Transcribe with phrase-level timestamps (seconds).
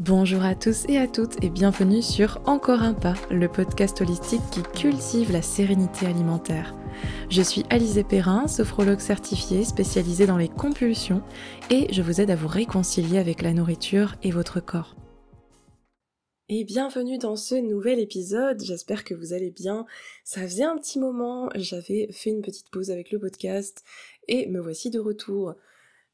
[0.00, 4.40] Bonjour à tous et à toutes et bienvenue sur Encore un pas, le podcast holistique
[4.50, 6.74] qui cultive la sérénité alimentaire.
[7.28, 11.22] Je suis Alizé Perrin, sophrologue certifiée spécialisée dans les compulsions
[11.68, 14.96] et je vous aide à vous réconcilier avec la nourriture et votre corps.
[16.48, 19.84] Et bienvenue dans ce nouvel épisode, j'espère que vous allez bien.
[20.24, 23.84] Ça faisait un petit moment, j'avais fait une petite pause avec le podcast
[24.28, 25.56] et me voici de retour.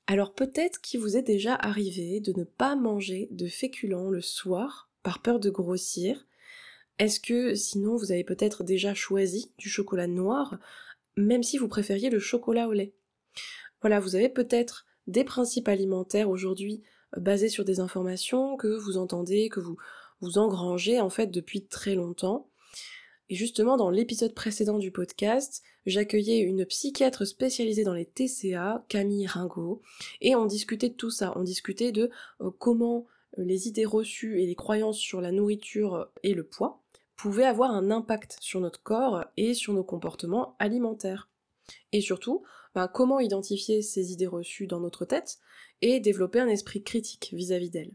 [0.06, 4.88] Alors peut-être qu'il vous est déjà arrivé de ne pas manger de féculents le soir
[5.02, 6.26] par peur de grossir.
[6.98, 10.58] Est-ce que sinon vous avez peut-être déjà choisi du chocolat noir,
[11.16, 12.94] même si vous préfériez le chocolat au lait?
[13.80, 16.82] Voilà, vous avez peut-être des principes alimentaires aujourd'hui
[17.16, 19.76] euh, basés sur des informations que vous entendez, que vous,
[20.20, 22.48] vous engrangez en fait depuis très longtemps.
[23.28, 29.26] Et justement, dans l'épisode précédent du podcast, j'accueillais une psychiatre spécialisée dans les TCA, Camille
[29.26, 29.82] Ringot,
[30.20, 31.32] et on discutait de tout ça.
[31.36, 36.34] On discutait de euh, comment les idées reçues et les croyances sur la nourriture et
[36.34, 36.82] le poids
[37.16, 41.28] pouvaient avoir un impact sur notre corps et sur nos comportements alimentaires.
[41.92, 45.38] Et surtout, ben, comment identifier ces idées reçues dans notre tête
[45.82, 47.94] et développer un esprit critique vis-à-vis d'elles.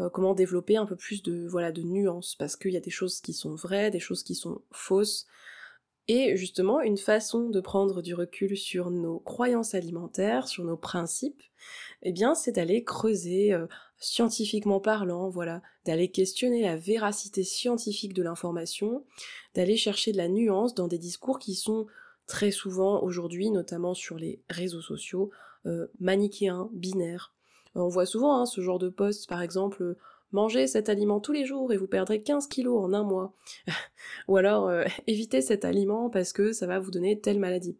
[0.00, 2.34] Euh, comment développer un peu plus de voilà de nuances.
[2.36, 5.26] Parce qu'il y a des choses qui sont vraies, des choses qui sont fausses.
[6.10, 11.42] Et justement, une façon de prendre du recul sur nos croyances alimentaires, sur nos principes,
[12.02, 13.66] eh bien, c'est d'aller creuser euh,
[13.98, 19.04] scientifiquement parlant, voilà, d'aller questionner la véracité scientifique de l'information,
[19.54, 21.86] d'aller chercher de la nuance dans des discours qui sont
[22.26, 25.30] très souvent aujourd'hui, notamment sur les réseaux sociaux,
[25.66, 27.34] euh, manichéens, binaires,
[27.74, 29.96] on voit souvent hein, ce genre de post, par exemple, euh,
[30.32, 33.34] mangez cet aliment tous les jours et vous perdrez 15 kilos en un mois.
[34.28, 37.76] Ou alors, euh, évitez cet aliment parce que ça va vous donner telle maladie.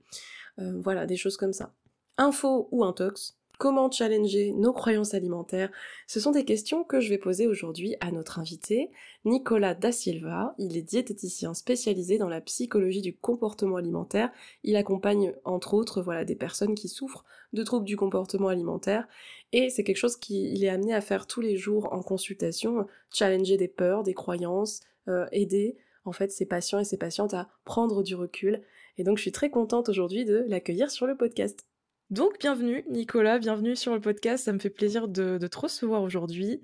[0.59, 1.73] voilà, des choses comme ça.
[2.17, 5.73] Info ou intox, Comment challenger nos croyances alimentaires
[6.07, 8.93] Ce sont des questions que je vais poser aujourd'hui à notre invité,
[9.25, 10.55] Nicolas Da Silva.
[10.59, 14.31] Il est diététicien spécialisé dans la psychologie du comportement alimentaire.
[14.63, 19.09] Il accompagne entre autres voilà, des personnes qui souffrent de troubles du comportement alimentaire
[19.51, 23.57] et c'est quelque chose qu'il est amené à faire tous les jours en consultation, challenger
[23.57, 28.05] des peurs, des croyances, euh, aider en fait ses patients et ses patientes à prendre
[28.05, 28.63] du recul.
[28.99, 31.68] Et donc je suis très contente aujourd'hui de l'accueillir sur le podcast.
[32.11, 34.45] Donc, bienvenue Nicolas, bienvenue sur le podcast.
[34.45, 36.63] Ça me fait plaisir de, te recevoir aujourd'hui.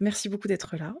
[0.00, 0.94] Merci beaucoup d'être là.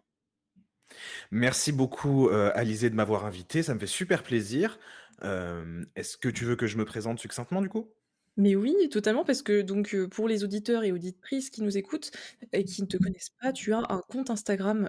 [1.30, 3.62] Merci beaucoup, euh, Alizé, de m'avoir invité.
[3.62, 4.78] Ça me fait super plaisir.
[5.24, 7.92] Euh, est-ce que tu veux que je me présente succinctement, du coup?
[8.38, 12.12] Mais oui, totalement, parce que donc euh, pour les auditeurs et auditrices qui nous écoutent
[12.54, 14.88] et qui ne te connaissent pas, tu as un compte Instagram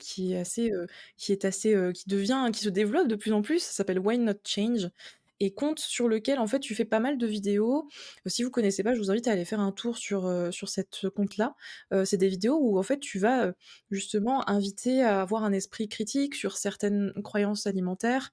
[0.00, 0.72] qui est assez,
[1.16, 3.60] qui est assez, qui devient, qui se développe de plus en plus.
[3.60, 4.90] Ça s'appelle Why Not Change
[5.40, 7.88] et compte sur lequel en fait tu fais pas mal de vidéos.
[8.26, 10.50] Euh, si vous connaissez pas, je vous invite à aller faire un tour sur, euh,
[10.50, 11.54] sur cette compte-là.
[11.92, 13.52] Euh, c'est des vidéos où en fait tu vas
[13.90, 18.30] justement inviter à avoir un esprit critique sur certaines croyances alimentaires,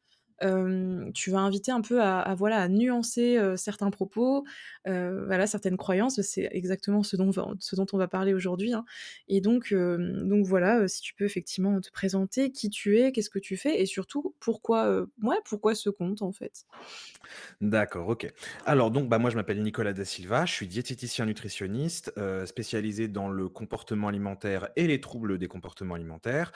[1.14, 4.44] tu vas inviter un peu à, voilà, à nuancer certains propos,
[4.86, 6.22] voilà, certaines croyances.
[6.22, 8.74] C'est exactement ce dont, ce dont on va parler aujourd'hui.
[8.74, 8.86] Hein.
[9.28, 13.40] Et donc, donc voilà, si tu peux effectivement te présenter qui tu es, qu'est-ce que
[13.40, 16.66] tu fais, et surtout pourquoi, ouais, pourquoi ce compte en fait?
[17.62, 18.32] D'accord, ok.
[18.66, 22.14] Alors donc, bah, moi je m'appelle Nicolas Da Silva, je suis diététicien nutritionniste,
[22.46, 26.52] spécialisé dans le comportement alimentaire et les troubles des comportements alimentaires.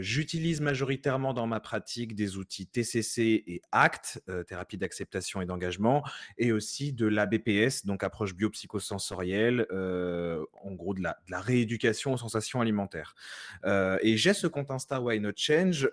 [0.00, 6.04] J'utilise majoritairement dans ma pratique des outils TCC et ACT, euh, thérapie d'acceptation et d'engagement,
[6.38, 11.40] et aussi de la BPS, donc approche biopsychosensorielle, euh, en gros de la, de la,
[11.40, 13.14] rééducation aux sensations alimentaires.
[13.64, 15.88] Euh, et j'ai ce compte Insta Why Not Change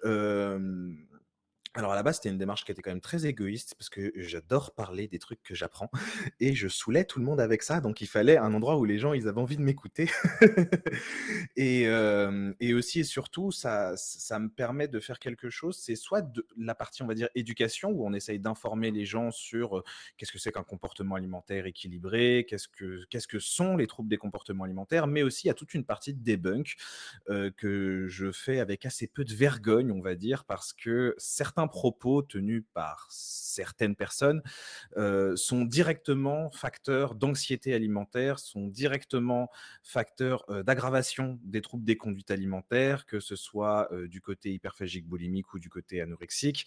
[1.74, 4.12] alors à la base, c'était une démarche qui était quand même très égoïste parce que
[4.16, 5.90] j'adore parler des trucs que j'apprends
[6.40, 9.00] et je saoulais tout le monde avec ça, donc il fallait un endroit où les
[9.00, 10.10] gens ils avaient envie de m'écouter.
[11.56, 11.84] et,
[12.60, 15.78] et aussi et surtout, ça, ça me permet de faire quelque chose.
[15.78, 16.26] C'est soit
[16.58, 19.84] la partie on va dire éducation où on essaye d'informer les gens sur
[20.18, 24.66] qu'est-ce que c'est qu'un comportement alimentaire équilibré, qu'est-ce que que sont les troubles des comportements
[24.66, 26.76] alimentaires, mais aussi a toute une partie de debunk
[27.58, 32.22] que je fais avec assez peu de vergogne, on va dire, parce que certains propos
[32.22, 34.42] tenus par certaines personnes
[34.98, 39.50] euh, sont directement facteurs d'anxiété alimentaire, sont directement
[39.84, 45.08] facteurs euh, d'aggravation des troubles des conduites alimentaires, que ce soit euh, du côté hyperphagique
[45.08, 46.66] boulimique ou du côté anorexique,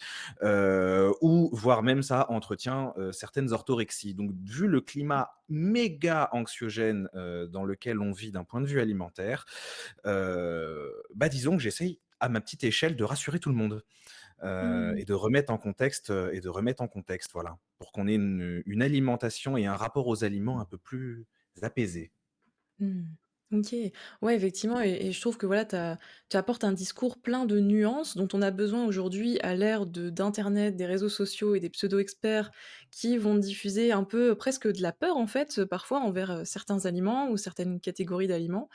[1.21, 4.13] ou voire même ça entretient certaines orthorexies.
[4.13, 7.09] Donc, vu le climat méga anxiogène
[7.49, 9.45] dans lequel on vit d'un point de vue alimentaire,
[10.03, 13.83] bah disons que j'essaye à ma petite échelle de rassurer tout le monde.
[14.43, 14.97] Mmh.
[14.97, 18.81] et de remettre en contexte, et de remettre en contexte, voilà, pour qu'on ait une,
[18.81, 21.25] alimentation et un rapport aux aliments un peu plus
[21.61, 22.11] apaisé.
[22.79, 23.03] Mmh.
[23.59, 23.75] OK.
[24.21, 28.27] Ouais, effectivement et je trouve que voilà, tu apportes un discours plein de nuances dont
[28.33, 32.51] on a besoin aujourd'hui à l'ère d'internet, des réseaux sociaux et des pseudo-experts
[32.91, 37.29] qui vont diffuser un peu presque de la peur en fait, parfois envers, certains aliments
[37.29, 38.67] ou certaines catégories d'aliments.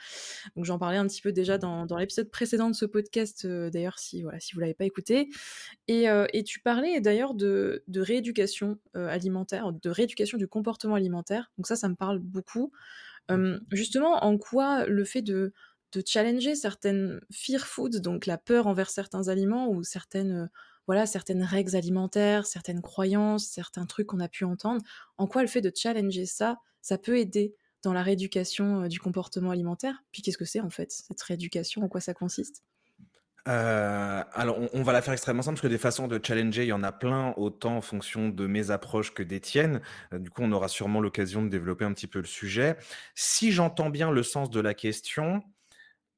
[0.55, 4.23] Donc j'en parlais un petit peu déjà dans l'épisode précédent de ce podcast, d'ailleurs si
[4.23, 5.29] voilà, si vous l'avez pas écouté
[5.87, 11.51] et tu parlais d'ailleurs de rééducation, alimentaire, de rééducation du comportement alimentaire.
[11.57, 12.71] Donc ça, ça me parle beaucoup.
[13.29, 15.53] Mmh justement, en quoi le fait de
[15.93, 20.49] de challenger certaines fear foods, donc la peur envers certains aliments ou certaines, heu,
[20.87, 24.81] voilà, certaines règles alimentaires, certaines croyances, certains trucs qu'on a pu entendre,
[25.17, 28.99] en quoi le fait de challenger ça, ça peut aider dans la rééducation, heu, du
[29.01, 30.01] comportement alimentaire?
[30.13, 31.81] Puis qu'est-ce que c'est en fait, cette rééducation?
[31.83, 32.61] En quoi ça consiste?
[33.47, 33.51] Heu,
[34.33, 36.73] alors on va la faire extrêmement simple parce que des façons de challenger, il y
[36.73, 39.81] en a plein, autant en fonction de mes approches que des tiennes.
[40.13, 42.77] Heu, du coup, on aura sûrement l'occasion de développer un petit peu le sujet.
[43.15, 45.41] Si j'entends bien le sens de la question,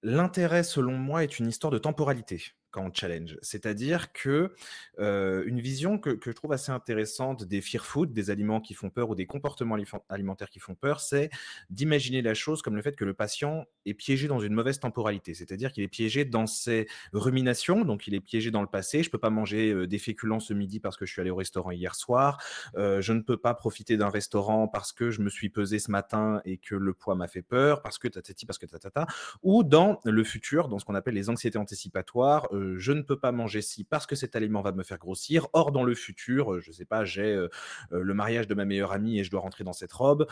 [0.03, 3.37] L'intérêt, selon moi, est une histoire de temporalité quand challenge.
[3.41, 4.53] C'est-à-dire que,
[4.99, 8.89] heu, une vision que je trouve assez intéressante des fear food, des aliments qui font
[8.89, 9.77] peur ou des comportements
[10.09, 11.29] alimentaires qui font peur, c'est
[11.69, 15.33] d'imaginer la chose comme le fait que le patient est piégé dans une mauvaise temporalité.
[15.33, 19.03] C'est-à-dire qu'il est piégé dans ses ruminations, donc il est piégé dans le passé.
[19.03, 21.35] Je peux pas manger, heu, des féculents ce midi parce que je suis allé au
[21.35, 22.39] restaurant hier soir.
[22.77, 25.91] Heu, je ne peux pas profiter d'un restaurant parce que je me suis pesé ce
[25.91, 29.05] matin et que le poids m'a fait peur, parce que tatati, parce que tatata
[29.41, 33.19] ou dans le futur, dans ce qu'on appelle les anxiétés anticipatoires, heu, je ne peux
[33.19, 35.47] pas manger ci parce que cet aliment va me faire grossir.
[35.53, 37.49] Or dans le futur, heu, je sais pas, j'ai, heu,
[37.91, 40.27] le mariage de ma meilleure amie et je dois rentrer dans cette robe,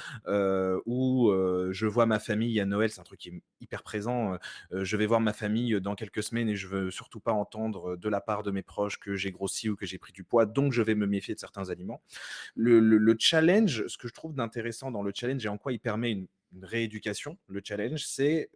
[0.86, 1.32] ou
[1.72, 4.38] je vois ma famille à Noël, c'est un truc qui est hyper présent,
[4.72, 8.10] je vais voir ma famille, dans quelques semaines et je veux surtout pas entendre, de
[8.10, 10.74] la part de mes proches que j'ai grossi ou que j'ai pris du poids, donc
[10.74, 12.02] je vais me méfier de certains aliments.
[12.56, 15.74] Le le le challenge, ce que je trouve d'intéressant dans le challenge et en quoi
[15.74, 16.28] il permet une
[16.64, 18.50] rééducation, le challenge, c'est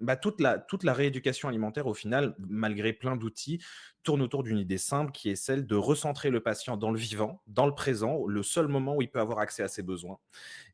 [0.00, 3.62] bah, toute la toute la rééducation alimentaire au final, malgré plein d'outils,
[4.02, 7.42] tourne autour d'une idée simple qui est celle de recentrer le patient dans le vivant,
[7.46, 10.18] dans le présent, le seul moment où il peut avoir accès à ses besoins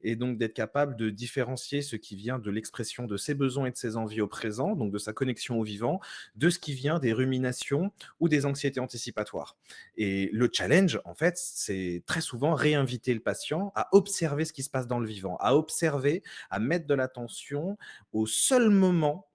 [0.02, 3.70] et donc d'être capable de différencier ce qui vient de l'expression de ses besoins et
[3.70, 6.00] de ses envies au présent, donc de sa connexion au vivant,
[6.36, 7.90] de ce qui vient des ruminations
[8.20, 9.56] ou des anxiétés anticipatoires.
[9.96, 14.62] Et le challenge, en fait, c'est très souvent réinviter le patient à observer ce qui
[14.62, 17.78] se passe dans le vivant, à observer, à mettre de l'attention
[18.12, 19.28] au seul moment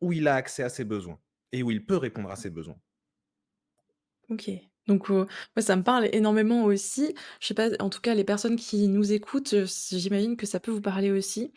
[0.00, 1.18] où il a accès à ses besoins
[1.52, 2.78] et où il peut répondre à ses besoins.
[4.30, 4.50] OK.
[4.86, 5.26] Donc, ouais,
[5.62, 7.14] ça me parle énormément aussi.
[7.40, 9.54] Je sais pas, en tout cas, les personnes qui nous écoutent,
[9.90, 11.54] j'imagine que ça peut vous parler aussi.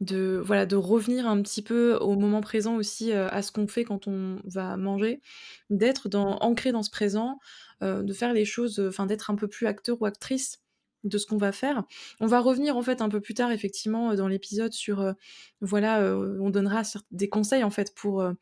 [0.00, 3.84] De voilà, de revenir un petit peu au moment présent aussi, à ce qu'on fait
[3.84, 5.22] quand on va manger,
[5.70, 7.38] d'être dans ancré dans ce présent,
[7.80, 10.58] de faire les choses, enfin d'être un peu plus acteur ou actrice
[11.04, 11.84] de ce qu'on va faire.
[12.20, 15.14] On va revenir en fait un peu plus tard effectivement, dans l'épisode sur, heu,
[15.60, 16.82] voilà, heu, on donnera
[17.12, 18.34] des conseils en fait pour, heu,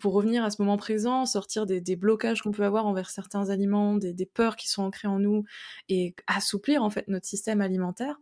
[0.00, 3.50] pour revenir à ce moment présent, sortir des des blocages qu'on peut avoir envers certains
[3.50, 5.44] aliments, des des peurs qui sont ancrées en nous
[5.88, 8.18] et assouplir en fait notre système alimentaire.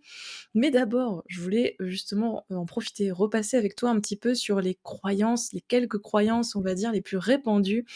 [0.55, 4.79] Mais d'abord, je voulais justement, en profiter, repasser avec toi un petit peu sur les
[4.83, 7.87] croyances, les quelques croyances, on va dire, les plus répandues,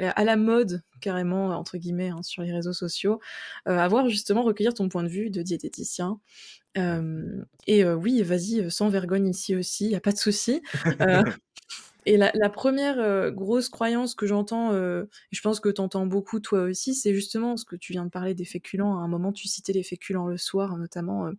[0.00, 3.20] à la mode carrément, entre guillemets, hein, sur les réseaux sociaux.
[3.68, 6.20] Heu, à voir justement recueillir ton point de vue de diététicien.
[7.66, 10.62] Et heu, oui, vas-y, sans vergogne ici aussi, il y a pas de souci.
[12.06, 16.40] Et la la 1 grosse croyance que j'entends, et je pense que tu entends beaucoup
[16.40, 18.98] toi aussi, c'est justement ce que tu viens de parler des féculents.
[18.98, 21.36] À un moment, tu citais les féculents le soir, notamment, heu,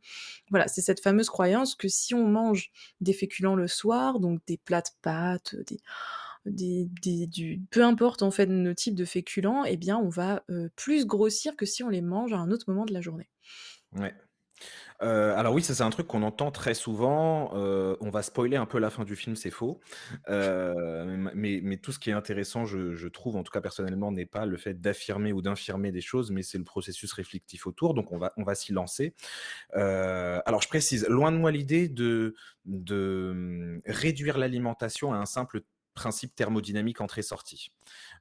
[0.51, 4.57] voilà, c'est cette fameuse croyance que si on mange des féculents le soir, donc des
[4.57, 5.79] plats de pâtes, des
[6.46, 11.05] du peu importe en fait le type de féculents, eh bien on va, heu, plus
[11.05, 13.29] grossir que si on les mange à un autre moment de la journée.
[15.01, 18.58] Heu, alors oui, ça c'est un truc qu'on entend très souvent, heu, on va spoiler
[18.58, 19.79] un peu la fin du film, c'est faux.
[20.27, 24.58] Mais tout ce qui est intéressant, je trouve, en tout cas personnellement, n'est pas le
[24.58, 28.34] fait d'affirmer ou d'infirmer des choses, mais c'est le processus réflectif autour, donc on va
[28.38, 29.15] on va s'y lancer.
[29.74, 35.62] Alors je précise, loin de moi l'idée de de, mmh, réduire l'alimentation à un simple
[35.99, 37.71] principe thermodynamique entrée-sortie.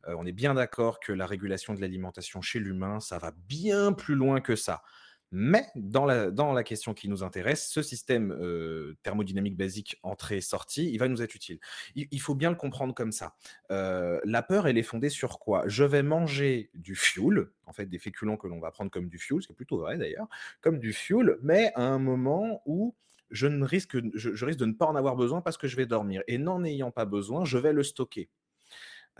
[0.08, 3.92] Heu, on est bien d'accord que la régulation de l'alimentation chez l'humain, ça va bien
[3.92, 4.82] plus loin que ça.
[5.30, 10.90] Mais dans la dans la question qui nous intéresse, ce système, heu, thermodynamique basique entrée-sortie,
[10.90, 11.60] il va nous être utile.
[11.94, 13.36] Il faut bien le comprendre comme ça.
[13.70, 15.64] Heu, la peur, elle est fondée sur quoi?
[15.66, 19.18] Je vais manger du fioul, en fait des féculents que l'on va prendre comme du
[19.18, 20.28] fioul, ce qui est plutôt vrai d'ailleurs,
[20.62, 22.94] comme du fioul, mais à un moment où
[23.30, 25.86] je ne risque je risque de ne pas en avoir besoin parce que je vais
[25.86, 28.30] dormir et n'en ayant pas besoin, je vais le stocker.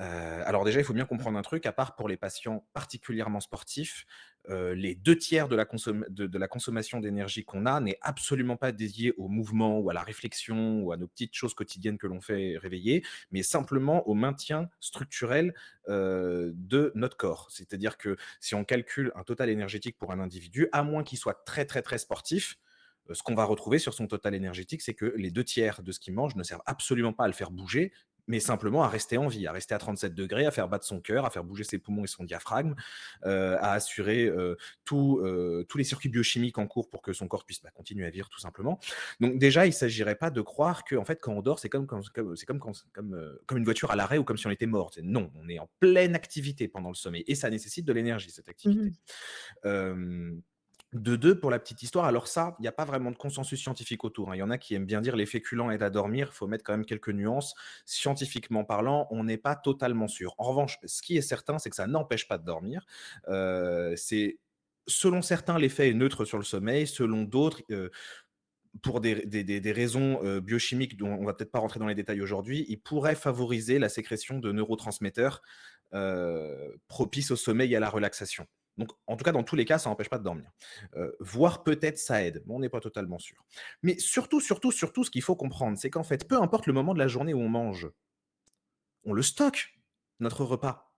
[0.00, 3.40] Heu, alors déjà, il faut bien comprendre un truc, à part pour les patients particulièrement
[3.40, 4.06] sportifs,
[4.48, 5.66] heu, les 2/3 de la
[6.08, 10.02] de la consommation d'énergie qu'on a n'est absolument pas dédiée au mouvement ou à la
[10.02, 14.68] réflexion ou à nos petites choses quotidiennes que l'on fait réveiller, mais simplement au maintien
[14.80, 15.54] structurel,
[15.88, 17.48] heu, de notre corps.
[17.50, 21.42] C'est-à-dire que si on calcule un total énergétique pour un individu, à moins qu'il soit
[21.44, 22.56] très, très, très sportif,
[23.12, 26.14] ce qu'on va retrouver sur son total énergétique, c'est que les 2/3 de ce qu'il
[26.14, 27.92] mange ne servent absolument pas à le faire bouger,
[28.30, 31.00] mais simplement à rester en vie, à rester à 37 degrés, à faire battre son
[31.00, 32.74] cœur, à faire bouger ses poumons et son diaphragme,
[33.24, 35.22] heu, à assurer, heu, tout,
[35.68, 38.28] tous les circuits biochimiques en cours pour que son corps puisse, bah, continuer à vivre
[38.28, 38.78] tout simplement.
[39.20, 41.86] Donc déjà, il s'agirait pas de croire qu'en fait, quand on dort, c'est comme
[43.56, 44.90] une voiture à l'arrêt ou comme si on était mort.
[45.02, 48.48] Non, on est en pleine activité pendant le sommeil et ça nécessite de l'énergie, cette
[48.48, 48.92] activité.
[49.64, 50.40] Mmh
[50.94, 53.60] de 2, pour la petite histoire, alors ça, il n'y a pas vraiment de consensus
[53.60, 54.36] scientifique autour, hein.
[54.36, 56.30] Il y en a qui aiment bien dire: «Les féculents aident à dormir».
[56.32, 57.54] Il faut mettre quand même quelques nuances.
[57.84, 60.34] Scientifiquement parlant, on n'est pas totalement sûr.
[60.38, 62.86] En revanche, ce qui est certain, c'est que ça n'empêche pas de dormir.
[63.28, 64.38] Heu, c'est
[64.86, 67.90] selon certains, l'effet est neutre sur le sommeil, selon d'autres, heu,
[68.82, 72.66] pour des raisons, heu, biochimiques dont on va peut-être pas rentrer dans les détails aujourd'hui,
[72.68, 75.42] il pourrait favoriser la sécrétion de neurotransmetteurs,
[76.88, 78.46] propices au sommeil et à la relaxation.
[78.78, 80.50] Donc en tout cas, dans tous les cas, ça n'empêche pas de dormir.
[80.96, 83.44] Heu, voire peut-être ça aide, mais on n'est pas totalement sûr.
[83.82, 86.94] Mais surtout, surtout, surtout, ce qu'il faut comprendre, c'est qu'en fait, peu importe le moment
[86.94, 87.88] de la journée où on mange,
[89.04, 89.80] on le stocke,
[90.20, 90.94] notre repas.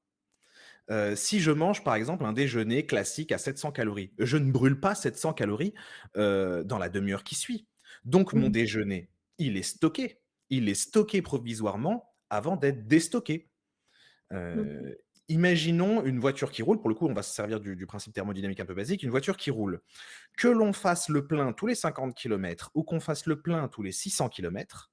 [0.90, 4.80] Heu, si je mange, par exemple, un déjeuner classique à 700 calories, je ne brûle
[4.80, 5.74] pas 700 calories,
[6.16, 7.68] heu, dans la demi-heure qui suit.
[8.04, 8.50] Donc mon mh.
[8.50, 10.22] déjeuner, il est stocké.
[10.50, 13.50] Il est stocké provisoirement avant d'être déstocké.
[14.52, 14.70] Mmh
[15.30, 18.12] imaginons une voiture qui roule, pour le coup, on va se servir du du principe
[18.12, 19.80] thermodynamique un peu basique, une voiture qui roule.
[20.36, 23.82] Que l'on fasse le plein tous les 50 kilomètres ou qu'on fasse le plein tous
[23.82, 24.90] les 600 kilomètres,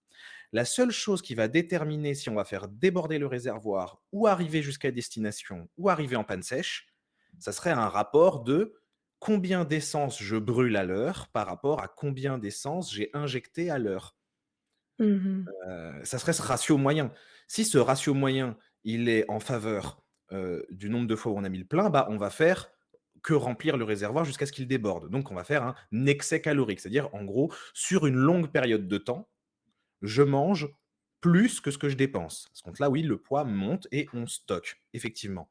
[0.54, 4.62] la seule chose qui va déterminer si on va faire déborder le réservoir ou arriver
[4.62, 6.88] jusqu'à destination ou arriver en panne sèche,
[7.40, 8.76] ça serait un rapport de
[9.20, 14.16] combien d'essence je brûle à l'heure par rapport à combien d'essence j'ai injecté à l'heure.
[15.00, 17.12] Mmh Heu, ça serait ce ratio moyen.
[17.48, 20.04] Si ce ratio moyen, il est en faveur,
[20.70, 22.70] du nombre de fois où on a mis le plein, bah, on va faire
[23.24, 25.10] que remplir le réservoir jusqu'à ce qu'il déborde.
[25.10, 28.98] Donc on va faire un excès calorique, c'est-à-dire en gros, sur une longue période de
[28.98, 29.30] temps,
[30.02, 30.70] je mange
[31.20, 32.48] plus que ce que je dépense.
[32.52, 35.50] À ce compte-là, oui, le poids monte et on stocke, effectivement.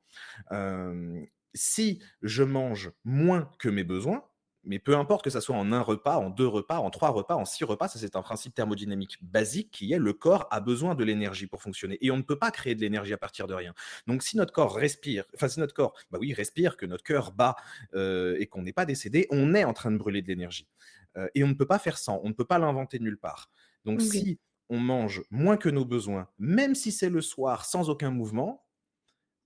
[1.55, 4.25] Si je mange moins que mes besoins,
[4.67, 7.35] mais peu importe que ça soit en un repas, en 2 repas, en 3 repas,
[7.37, 10.95] en 6 repas, ça c'est un principe thermodynamique basique qui est le corps a besoin
[10.95, 13.55] de l'énergie pour fonctionner et on ne peut pas créer de l'énergie à partir de
[13.55, 13.75] rien.
[14.07, 17.33] Donc si notre corps respire, enfin si notre corps, bah oui, respire, que notre cœur
[17.33, 17.57] bat,
[17.95, 20.69] heu et qu'on n'est pas décédé, on est en train de brûler de l'énergie,
[21.17, 23.51] heu et on ne peut pas faire sans, on ne peut pas l'inventer nulle part.
[23.85, 28.11] Donc si on mange moins que nos besoins, même si c'est le soir sans aucun
[28.11, 28.67] mouvement,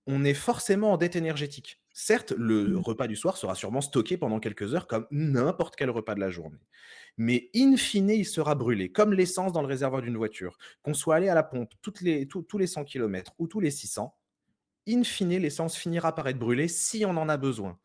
[0.07, 1.80] on est forcément en dette énergétique.
[1.93, 2.77] Certes, le Mmh.
[2.79, 6.31] repas du soir sera sûrement stocké pendant quelques heures comme n'importe quel repas de la
[6.31, 6.59] journée.
[7.17, 10.59] Mais in fine, il sera brûlé, comme l'essence dans le réservoir d'une voiture.
[10.83, 13.61] Qu'on soit allé à la pompe toutes les tous tous les 100 kilomètres ou tous
[13.61, 14.17] les 600,
[14.89, 17.79] in fine, l'essence finira par être brûlée si on en a besoin.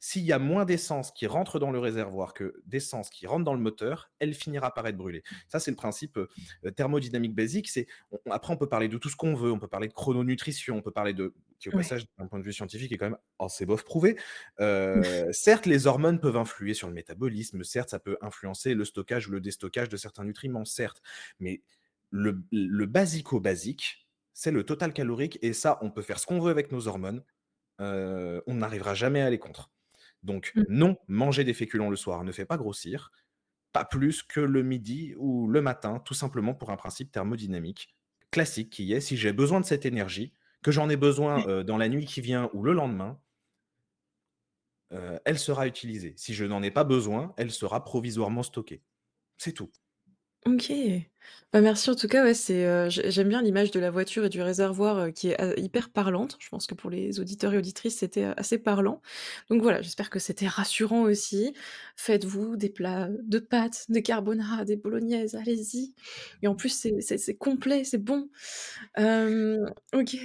[0.00, 3.54] S'il y a moins d'essence qui rentre dans le réservoir que d'essence qui rentre dans
[3.54, 5.24] le moteur, elle finira par être brûlée.
[5.48, 6.28] Ça, c'est le principe, heu,
[6.76, 7.68] thermodynamique basique.
[7.68, 9.92] C'est on après on peut parler de tout ce qu'on veut, on peut parler de
[9.92, 11.88] chrononutrition, on peut parler de qui au Ouais.
[11.88, 14.16] passage, d'un point de vue scientifique, est quand même assez bof prouvé.
[14.60, 19.28] Heu, certes, les hormones peuvent influer sur le métabolisme, certes, ça peut influencer le stockage
[19.28, 21.02] ou le déstockage de certains nutriments, certes,
[21.40, 21.62] mais
[22.10, 26.50] le le basico-basique, c'est le total calorique et ça, on peut faire ce qu'on veut
[26.50, 27.24] avec nos hormones,
[27.80, 29.70] on n'arrivera jamais à aller contre.
[30.22, 30.62] Donc Mmh.
[30.68, 33.12] non, manger des féculents le soir ne fait pas grossir,
[33.72, 37.94] pas plus que le midi ou le matin, tout simplement pour un principe thermodynamique
[38.32, 40.32] classique qui est: si j'ai besoin de cette énergie,
[40.62, 43.20] que j'en ai besoin, dans la nuit qui vient ou le lendemain,
[45.24, 46.14] elle sera utilisée.
[46.16, 48.82] Si je n'en ai pas besoin, elle sera provisoirement stockée.
[49.38, 49.70] C'est tout.
[50.46, 51.10] OK.
[51.52, 54.28] Bah, merci en tout cas, ouais, c'est, j'ai j'aime bien l'image de la voiture et
[54.28, 56.36] du réservoir, heu, qui est, heu, hyper parlante.
[56.40, 59.00] Je pense que pour les auditeurs et auditrices, c'était, assez parlant.
[59.48, 61.54] Donc voilà, j'espère que c'était rassurant aussi.
[61.96, 65.94] Faites-vous des plats, de pâtes, des carbonara, des bolognaises, allez-y
[66.42, 68.28] et en plus c'est c'est complet, c'est bon.
[69.92, 70.16] OK.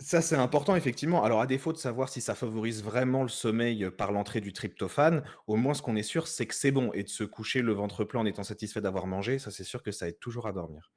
[0.00, 1.24] ça, c'est important effectivement.
[1.24, 5.22] Alors à défaut de savoir si ça favorise vraiment le sommeil, par l'entrée du tryptophane,
[5.46, 7.72] au moins ce qu'on est sûr, c'est que c'est bon et de se coucher le
[7.72, 10.52] ventre plein en étant satisfait d'avoir mangé, ça c'est sûr que ça aide toujours à
[10.52, 10.92] dormir.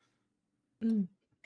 [0.82, 1.04] Mmh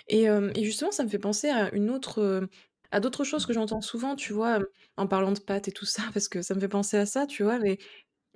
[0.08, 2.50] et hem et justement, ça me fait penser à une autre, heu,
[2.91, 4.60] à d'autres choses que j'entends souvent, tu vois?
[4.98, 7.25] En parlant de pâtes et tout ça, parce que ça me fait penser à ça,
[7.25, 7.58] tu vois?
[7.60, 7.79] Mais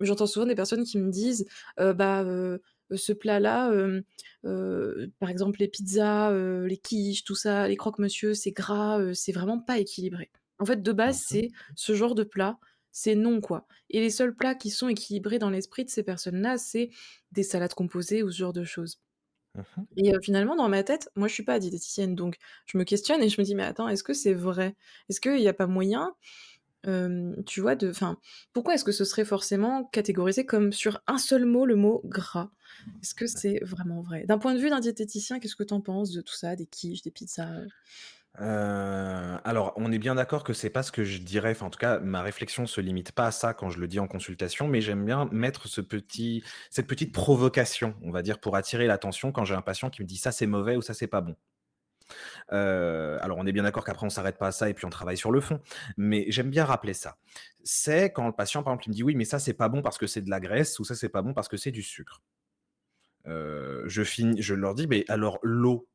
[0.01, 2.25] j'entends souvent des personnes qui me disent, «Bah,
[2.95, 3.71] ce plat-là,
[5.19, 6.31] par exemple les pizzas,
[6.65, 10.31] les quiches, tout ça, les croque-monsieur, c'est gras, c'est vraiment pas équilibré».
[10.59, 12.59] En fait, de base, c'est ce genre de plat,
[12.91, 16.57] c'est non, quoi et les seuls plats qui sont équilibrés dans l'esprit de ces personnes-là,
[16.57, 16.89] c'est
[17.31, 18.99] des salades composées ou ce genre de choses
[19.55, 19.85] Mmh mh.
[19.97, 23.21] et heu, finalement, dans ma tête, moi, je suis pas diététicienne, donc je me questionne
[23.23, 24.75] et je me dis: «Mais attends, est-ce que c'est vrai?
[25.09, 26.15] Est-ce qu'il y a pas moyen,
[26.85, 28.19] hem, tu vois, de enfin,
[28.53, 32.51] pourquoi est-ce que ce serait forcément catégorisé comme sur un seul mot, le mot gras?
[33.03, 34.25] Est-ce que c'est vraiment vrai?
[34.27, 36.67] D'un point de vue d'un diététicien, qu'est-ce que tu en penses de tout ça, des
[36.67, 37.71] quiches, des pizzas, heu?
[38.39, 41.69] Heu, alors, on est bien d'accord que c'est pas ce que je dirais, enfin, en
[41.69, 44.67] tout cas, ma réflexion se limite pas à ça quand je le dis en consultation,
[44.67, 49.31] mais j'aime bien mettre ce petit cette petite provocation, on va dire, pour attirer l'attention
[49.31, 51.35] quand j'ai un patient qui me dit: «Ça, c'est mauvais» ou «Ça, c'est pas bon».
[52.51, 54.89] Heu, alors on est bien d'accord qu'après on s'arrête pas à ça et puis on
[54.89, 55.59] travaille sur le fond,
[55.97, 57.17] mais j'aime bien rappeler ça.
[57.63, 59.81] C'est quand le patient, par exemple, il me dit: «Oui, mais ça, c'est pas bon
[59.81, 61.83] parce que c'est de la graisse» ou «Ça, c'est pas bon parce que c'est du
[61.83, 62.21] sucre».
[63.27, 65.88] Heu, je finis je leur dis: «Mais alors l'eau?»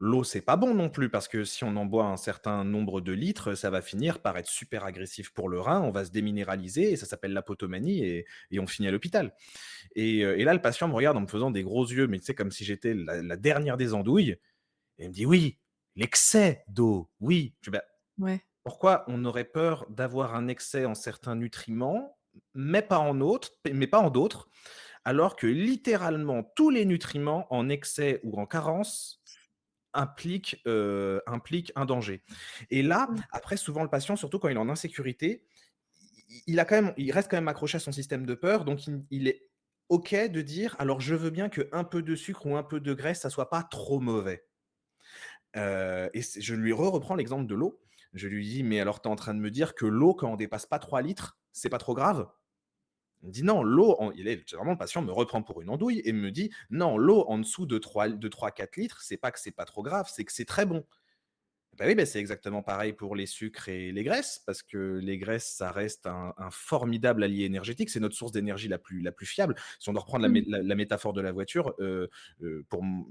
[0.00, 3.00] L'eau, c'est pas bon non plus parce que si on en boit un certain nombre
[3.00, 6.12] de litres, ça va finir par être super agressif pour le rein, on va se
[6.12, 9.34] déminéraliser et ça s'appelle l'apotomanie et et on finit à l'hôpital
[9.96, 12.26] et et là, le patient me regarde en me faisant des gros yeux, mais tu
[12.26, 14.32] sais, comme si j'étais la la dernière des andouilles
[14.98, 15.58] et il me dit: «Oui,
[15.96, 17.56] l'excès d'eau, oui».
[17.62, 17.82] Je «Bah,
[18.18, 18.44] Ouais.
[18.64, 22.18] pourquoi on aurait peur d'avoir un excès en certains nutriments,
[22.54, 24.48] mais pas en autres mais pas en d'autres,
[25.04, 29.17] alors que littéralement tous les nutriments en excès ou en carence
[29.94, 32.22] implique, heu, implique un danger
[32.70, 33.22] et là, Mmh.
[33.32, 35.46] après souvent le patient, surtout quand il est en insécurité,
[36.46, 38.86] il a quand même il reste quand même accroché à son système de peur, donc
[38.86, 39.48] il il est
[39.88, 42.92] OK de dire: «Alors je veux bien qu'un peu de sucre ou un peu de
[42.94, 44.46] graisse, ça soit pas trop mauvais».
[45.56, 47.80] Heu et je lui re-reprends l'exemple de l'eau.
[48.14, 50.32] Je lui dis: «Mais alors tu es en train de me dire que l'eau, quand
[50.32, 52.28] on dépasse pas 3 litres, c'est pas trop grave?»
[53.24, 56.02] Il dit: «Non, l'eau en» il est généralement le patient me reprend pour une andouille
[56.04, 59.40] et me dit: «Non, l'eau en dessous de 3 de 3-4 litres, c'est pas que
[59.40, 60.84] c'est pas trop grave, c'est que c'est très bon».
[61.78, 65.16] Bah oui, bah, c'est exactement pareil pour les sucres et les graisses, parce que les
[65.16, 67.90] graisses, ça reste un un formidable allié énergétique.
[67.90, 69.54] C'est notre source d'énergie la plus la plus fiable.
[69.78, 70.42] Si on doit reprendre la Mmh.
[70.48, 71.74] la la métaphore de la voiture,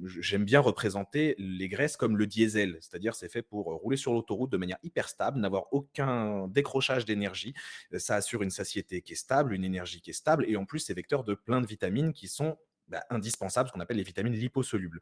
[0.05, 2.77] j'aime bien représenter les graisses comme le diesel.
[2.81, 7.53] C'est-à-dire, c'est fait pour, rouler sur l'autoroute de manière hyper stable, n'avoir aucun décrochage d'énergie.
[7.97, 10.79] Ça assure une satiété qui est stable, une énergie qui est stable et en plus,
[10.79, 14.33] c'est vecteur de plein de vitamines qui sont, bah, indispensables, ce qu'on appelle les vitamines
[14.33, 14.99] liposolubles.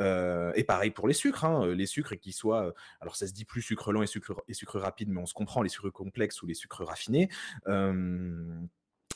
[0.00, 3.26] Heu et pareil pour les sucres, hein, heu, les sucres qu'ils soient, heu, alors ça
[3.26, 5.68] se dit plus sucre lent et sucre et sucre rapide, mais on se comprend, les
[5.68, 7.28] sucres complexes ou les sucres raffinés,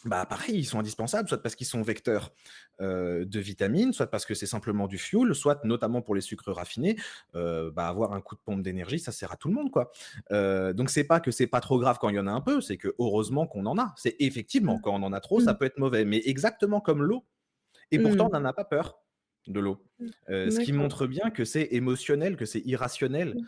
[0.04, 2.32] bah, pareil, ils sont indispensables, soit parce qu'ils sont vecteurs,
[2.80, 6.96] de vitamines, soit parce que c'est simplement du fioul, soit notamment pour les sucres raffinés,
[7.34, 9.90] bah, avoir un coup de pompe d'énergie, ça sert à tout le monde, quoi.
[10.30, 12.40] Heu, donc c'est pas que c'est pas trop grave quand il y en a un
[12.40, 13.92] peu, c'est que heureusement qu'on en a.
[13.96, 14.82] C'est effectivement, Mmh.
[14.82, 15.54] quand on en a trop, ça Mmh.
[15.54, 17.24] peut être mauvais, mais exactement comme l'eau
[17.90, 18.36] et pourtant Mmh.
[18.36, 19.00] on n'en a pas peur
[19.46, 19.84] de l'eau.
[19.98, 20.50] Mmh.
[20.50, 23.46] Ce qui montre bien que c'est émotionnel, que c'est irrationnel, Mmh.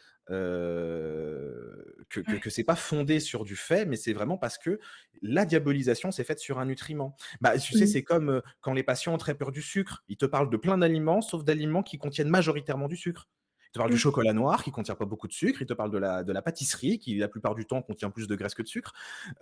[2.08, 4.78] que que que c'est pas fondé sur du fait, mais c'est vraiment parce que
[5.22, 7.16] la diabolisation s'est faite sur un nutriment.
[7.40, 7.86] Bah, tu sais, Mmh.
[7.86, 10.02] c'est comme, quand les patients ont très peur du sucre.
[10.08, 13.28] Ils te parlent de plein d'aliments, sauf d'aliments qui contiennent majoritairement du sucre.
[13.70, 14.00] Ils te parlent du Mmh.
[14.00, 16.42] chocolat noir qui contient pas beaucoup de sucre, ils te parlent de la de la
[16.42, 18.92] pâtisserie qui, la plupart du temps, contient plus de graisse que de sucre.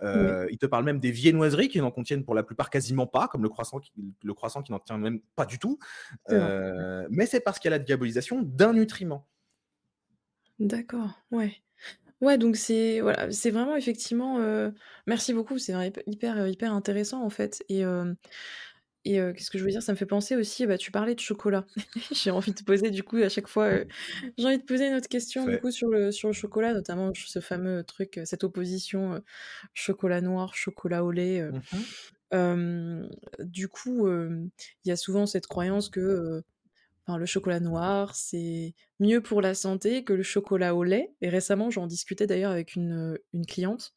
[0.03, 3.27] Heu, ils te parlent même des viennoiseries qui n'en contiennent pour la plupart quasiment pas,
[3.27, 3.91] comme le croissant qui
[4.23, 5.79] le croissant qui n'en tient même pas du tout.
[6.31, 9.27] Heu, mais c'est parce qu'il y a la diabolisation d'un nutriment.
[10.59, 11.55] D'accord, ouais.
[12.21, 14.73] Ouais, donc c'est voilà, c'est vraiment effectivement, heu
[15.07, 15.73] merci beaucoup, c'est
[16.07, 17.85] hyper, hyper intéressant, en fait et
[19.05, 19.83] et heu, qu'est-ce que je veux dire?
[19.83, 21.65] Ça me fait penser aussi, bah, tu parlais de chocolat.
[22.11, 23.87] J'ai envie de poser du coup à chaque fois, heu,
[24.37, 27.13] j'ai envie de poser une autre question du coup sur le sur le chocolat, notamment
[27.13, 29.23] ch ce fameux truc, heu, cette opposition, heu,
[29.73, 31.53] chocolat noir, chocolat au lait, heu.
[31.53, 31.89] Mmh mh.
[32.31, 33.09] Hem,
[33.39, 34.49] du coup, hem,
[34.85, 36.43] il y a souvent cette croyance que, heu
[37.17, 41.13] Le chocolat noir, c'est mieux pour la santé que le chocolat au lait.
[41.21, 43.93] Et récemment, j'en discutais d'ailleurs avec une, une cliente,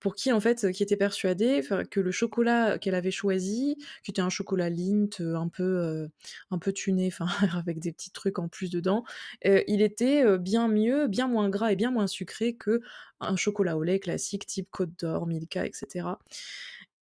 [0.00, 4.22] pour qui en fait, qui était persuadée, que le chocolat qu'elle avait choisi, qui était
[4.22, 6.10] un chocolat Lindt, heu, un peu, heu,
[6.50, 7.10] un peu tuné,
[7.56, 9.04] avec des petits trucs en plus dedans,
[9.44, 14.00] il était, bien mieux, bien moins gras et bien moins sucré qu'un chocolat au lait
[14.00, 16.18] classique type Côte d'Or, Milka et cetera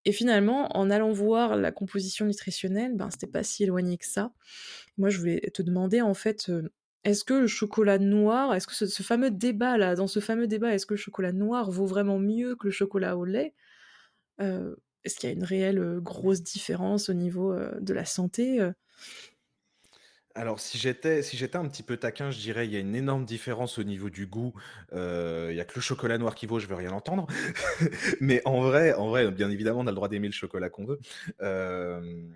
[0.05, 4.33] et finalement, en allant voir la composition nutritionnelle, ben, c'était pas si éloigné que ça.
[4.99, 6.73] Moi, je voulais te demander, en fait, heu,
[7.05, 10.87] est-ce que le chocolat noir est-ce que ce fameux débat-là, dans ce fameux débat, est-ce
[10.87, 13.55] que le chocolat noir vaut vraiment mieux que le chocolat au lait?
[14.41, 18.61] Heu, est-ce qu'il y a une réelle, heu, grosse différence au niveau, de la santé?
[20.37, 22.95] Alors si j'étais si j'étais un petit peu taquin, je dirais: «Il y a une
[22.95, 24.55] énorme différence au niveau du goût,
[24.93, 27.27] heu, il y a que le chocolat noir qui vaut, je veux rien entendre».
[28.21, 30.85] Mais en vrai en vrai, bien évidemment, on a le droit d'aimer le chocolat qu'on
[30.87, 31.01] veut.
[31.40, 32.33] Hem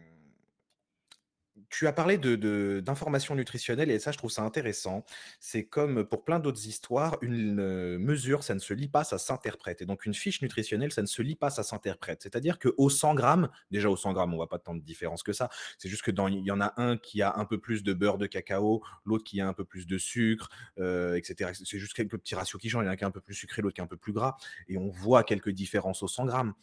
[1.77, 5.05] Tu as parlé de de d'informations nutritionnelles et ça, je trouve ça intéressant.
[5.41, 9.19] C'est comme pour plein d'autres histoires, une, heu, mesure, ça ne se lit pas, ça
[9.19, 12.23] s'interprète et donc une fiche nutritionnelle, ça ne se lit pas, ça s'interprète.
[12.23, 15.33] C'est-à-dire qu'au 100 grammes, déjà au 100 grammes, on voit pas tant de différence que
[15.33, 15.49] ça.
[15.79, 17.93] C'est juste que dans il y en a un qui a un peu plus de
[17.93, 21.55] beurre de cacao, l'autre qui a un peu plus de sucre, heu, et cetera.
[21.55, 22.85] C'est juste quelques petits ratios qui changent.
[22.85, 23.97] Il y en a qui est un peu plus sucré, l'autre qui est un peu
[23.97, 24.37] plus gras
[24.69, 26.55] et on voit quelques différences au 100 grammes.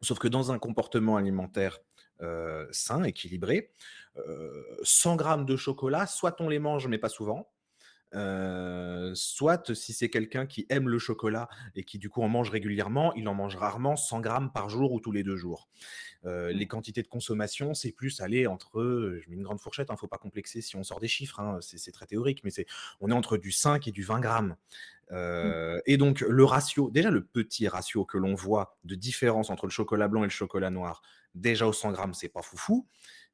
[0.00, 1.78] Sauf que dans un comportement alimentaire,
[2.22, 3.72] heu, sain, équilibré,
[4.16, 7.50] heu, 100 grammes de chocolat, soit on les mange, mais pas souvent,
[8.14, 12.50] heu, soit si c'est quelqu'un qui aime le chocolat et qui du coup en mange
[12.50, 15.68] régulièrement, il en mange rarement 100 grammes par jour ou tous les 2 jours.
[16.26, 16.68] Heu, les Mmh.
[16.68, 20.08] quantités de consommation, c'est plus aller entre, heu, je mets une grande fourchette, hein, faut
[20.08, 22.66] pas complexer si on sort des chiffres, hein, c'est très théorique, mais c'est
[23.00, 24.56] on est entre du 5 et du 20 grammes.
[25.40, 25.54] Mmh.
[25.86, 29.70] Et donc le ratio, déjà le petit ratio que l'on voit de différence entre le
[29.70, 31.02] chocolat blanc et le chocolat noir,
[31.38, 32.86] déjà au 100 grammes, c'est pas foufou.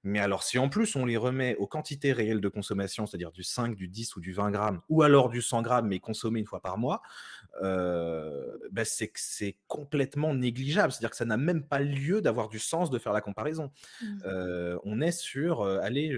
[0.07, 3.43] Mais alors si en plus on les remet aux quantités réelles de consommation, c'est-à-dire du
[3.43, 6.47] 5, du 10 ou du 20 grammes, ou alors du 100 grammes mais consommé une
[6.47, 7.01] fois par mois,
[7.63, 10.93] bah, c'est que c'est complètement négligeable.
[10.93, 13.71] C'est-à-dire que ça n'a même pas lieu d'avoir du sens de faire la comparaison.
[14.03, 14.07] Mmh.
[14.27, 16.13] Heu, on est sur, heu, allez,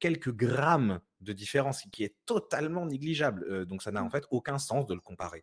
[0.00, 4.10] quelques grammes de différence, qui est totalement négligeable, donc ça n'a en Mmh.
[4.10, 5.42] fait aucun sens de le comparer.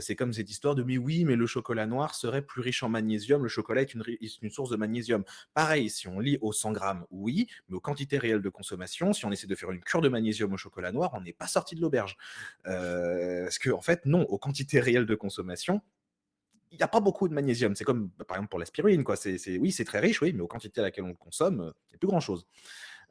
[0.00, 2.88] C'est comme cette histoire de: «Mais oui, mais le chocolat noir serait plus riche en
[2.88, 5.24] magnésium, le chocolat est une ri est une source de magnésium».
[5.54, 9.26] Pareil, si on lit au 100 grammes, oui, mais aux quantités réelles de consommation, si
[9.26, 11.74] on essaie de faire une cure de magnésium au chocolat noir, on n'est pas sorti
[11.74, 12.16] de l'auberge.
[12.64, 15.82] Parce qu'en fait, non, aux quantités réelles de consommation,
[16.70, 17.74] il y a pas beaucoup de magnésium.
[17.76, 19.16] C'est comme, bah, par exemple, pour l'aspirine, quoi.
[19.16, 21.92] C'est oui, c'est très riche, oui, mais aux quantités à laquelle on le consomme, il
[21.92, 22.20] y a plus grand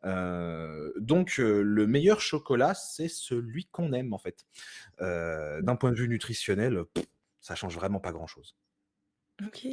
[0.06, 4.46] Heu, donc heu, le meilleur chocolat, c'est celui qu'on aime, en fait.
[5.02, 5.64] Heu, Mmh.
[5.64, 6.92] d'un point de vue nutritionnel, heu,
[7.42, 8.56] ça change vraiment pas grand chose.
[9.46, 9.68] OK.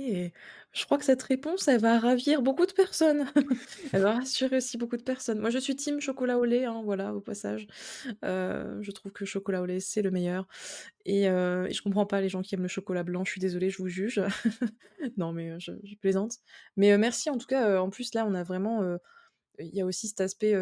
[0.73, 3.25] Je crois que cette réponse, elle va ravir beaucoup de personnes.
[3.95, 5.39] Elle va rassurer aussi beaucoup de personnes.
[5.39, 7.67] Moi, je suis team chocolat au lait, hein, voilà, au passage.
[8.23, 10.47] Je trouve que chocolat au lait, c'est le meilleur
[11.07, 13.25] et heu et je comprends pas les gens qui aiment le chocolat blanc.
[13.25, 14.21] Je suis désolée, je vous juge.
[15.19, 16.39] Non, mais je plaisante.
[16.77, 18.83] Mais merci en tout cas, en plus, là, on a vraiment,
[19.59, 20.55] il y a aussi cet aspect,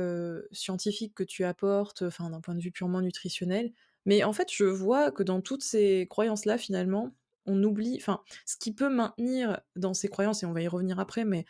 [0.52, 3.72] scientifique que tu apportes, enfin, d'un point de vue purement nutritionnel.
[4.05, 7.12] Mais en fait, je vois que dans toutes ces croyances-là, finalement,
[7.46, 10.98] on oublie enfin, ce qui peut maintenir dans ces croyances et on va y revenir
[11.00, 11.44] après, mais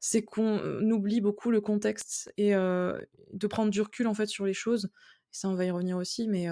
[0.00, 0.58] c'est qu'on,
[0.90, 4.90] oublie beaucoup le contexte et de prendre du recul, en fait, sur les choses.
[5.30, 6.46] Ça, on va y revenir aussi, mais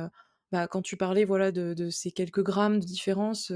[0.50, 3.52] bah, quand tu parlais, voilà, de ces quelques grammes de différence,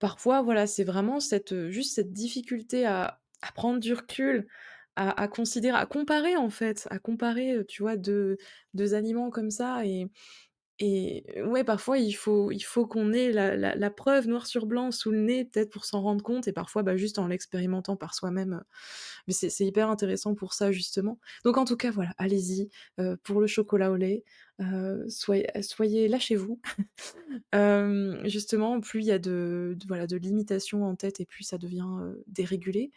[0.00, 3.20] parfois, voilà, c'est vraiment cette, juste cette difficulté à
[3.54, 4.48] prendre du recul,
[4.96, 8.36] à considérer, à comparer, en fait, à comparer, tu vois, deux
[8.74, 9.82] 2 aliments comme ça
[10.84, 14.90] et ouais, parfois, il faut il faut qu'on ait la la preuve noir sur blanc
[14.90, 18.14] sous le nez, peut-être pour s'en rendre compte et parfois, bah, juste en l'expérimentant par
[18.14, 18.62] soi-même,
[19.28, 21.20] mais c'est hyper intéressant pour ça, justement.
[21.44, 22.68] Donc en tout cas, voilà, allez-y,
[23.22, 24.24] pour le chocolat au lait,
[25.08, 26.60] soyez lâchez-vous.
[28.24, 31.86] Justement, plus il y a de voilà, de limitations en tête et plus ça devient,
[32.26, 32.90] dérégulé.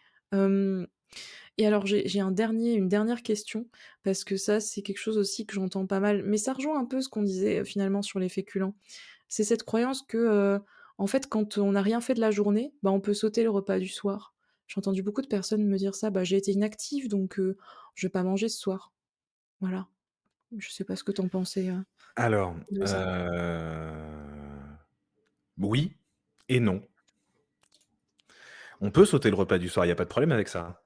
[1.58, 3.68] Et alors j'ai j'ai un dernier une dernière question
[4.04, 6.84] parce que ça, c'est quelque chose aussi que j'entends pas mal, mais ça rejoint un
[6.86, 8.76] peu ce qu'on disait, heu, finalement sur les féculents.
[9.28, 10.60] C'est cette croyance que, heu,
[10.98, 13.50] en fait, quand on n'a rien fait de la journée, bah, on peut sauter le
[13.50, 14.34] repas du soir.
[14.68, 17.56] J'ai entendu beaucoup de personnes me dire ça: «Bah, j'ai été inactive donc heu,
[17.94, 18.92] je vais pas manger ce soir».
[19.60, 19.88] Voilà.
[20.58, 21.84] Je sais pas ce que tu en pensais, heu,
[22.16, 23.00] Alors, de ça?
[23.00, 24.76] heu,
[25.58, 25.96] oui
[26.48, 26.82] et non.
[28.80, 30.82] On peut sauter le repas du soir, il y a pas de problème avec ça.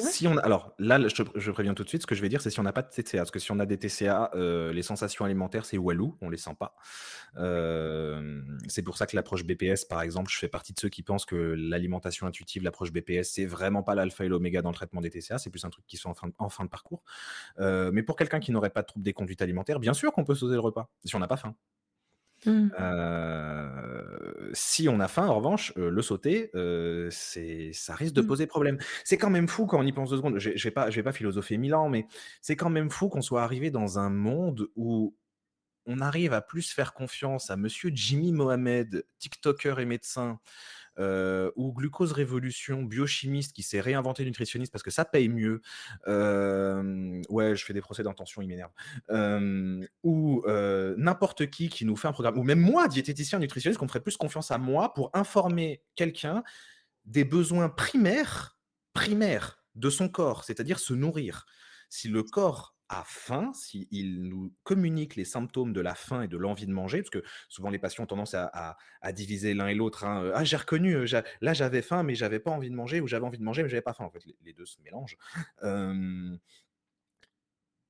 [0.00, 0.10] Ouais.
[0.10, 2.40] Si on a alors là, je préviens tout de suite, ce que je vais dire,
[2.40, 3.18] c'est si on n'a pas de TCA.
[3.18, 6.38] Parce que si on a des TCA, heu, les sensations alimentaires, c'est walou, on les
[6.38, 6.74] sent pas.
[8.68, 11.26] C'est pour ça que l'approche BPS, par exemple, je fais partie de ceux qui pensent
[11.26, 15.10] que l'alimentation intuitive, l'approche BPS, c'est vraiment pas l'alpha et l'oméga dans le traitement des
[15.10, 17.02] TCA, c'est plus un truc qui sont en fin de parcours.
[17.58, 20.34] Mais pour quelqu'un qui n'aurait pas de trouble des conduites alimentaires, bien sûr qu'on peut
[20.34, 21.54] sauter le repas, si on n'a pas faim.
[22.44, 22.72] Mmh.
[24.54, 26.50] Si on a faim, en revanche, le sauter,
[27.10, 28.22] c'est ça risque de Mmh.
[28.22, 28.78] poser problème.
[29.04, 30.38] C'est quand même fou quand on y pense 2 secondes.
[30.38, 32.06] Je je vais pas je vais pas philosopher 1000 ans, mais
[32.40, 35.16] c'est quand même fou qu'on soit arrivé dans un monde où
[35.86, 40.40] on arrive à plus faire confiance à monsieur Jimmy Mohamed, tiktoker et médecin,
[40.98, 45.60] ou Glucose Révolution, biochimiste qui s'est réinventé nutritionniste parce que ça paye mieux.
[46.06, 48.72] Ouais, je fais des procès d'intention, il m'énerve.
[50.02, 50.44] Ou
[50.96, 54.16] n'importe qui qui nous fait un programme ou même moi, diététicien nutritionniste, qu'on ferait plus
[54.16, 56.42] confiance à moi pour informer quelqu'un
[57.04, 58.58] des besoins primaires,
[58.92, 61.46] primaires de son corps, c'est-à-dire se nourrir.
[61.88, 66.36] Si le corps a faim, s'il nous communique les symptômes de la faim et de
[66.36, 69.68] l'envie de manger, parce que souvent les patients ont tendance à, à- à diviser l'un
[69.68, 70.04] et l'autre.
[70.04, 70.30] hein.
[70.34, 73.24] Ah, j'ai reconnu, euh, là j'avais faim, mais j'avais pas envie de manger, ou j'avais
[73.26, 74.04] envie de manger, mais j'avais pas faim.
[74.04, 75.16] En fait, les, deux se mélangent.
[75.62, 76.36] Euh,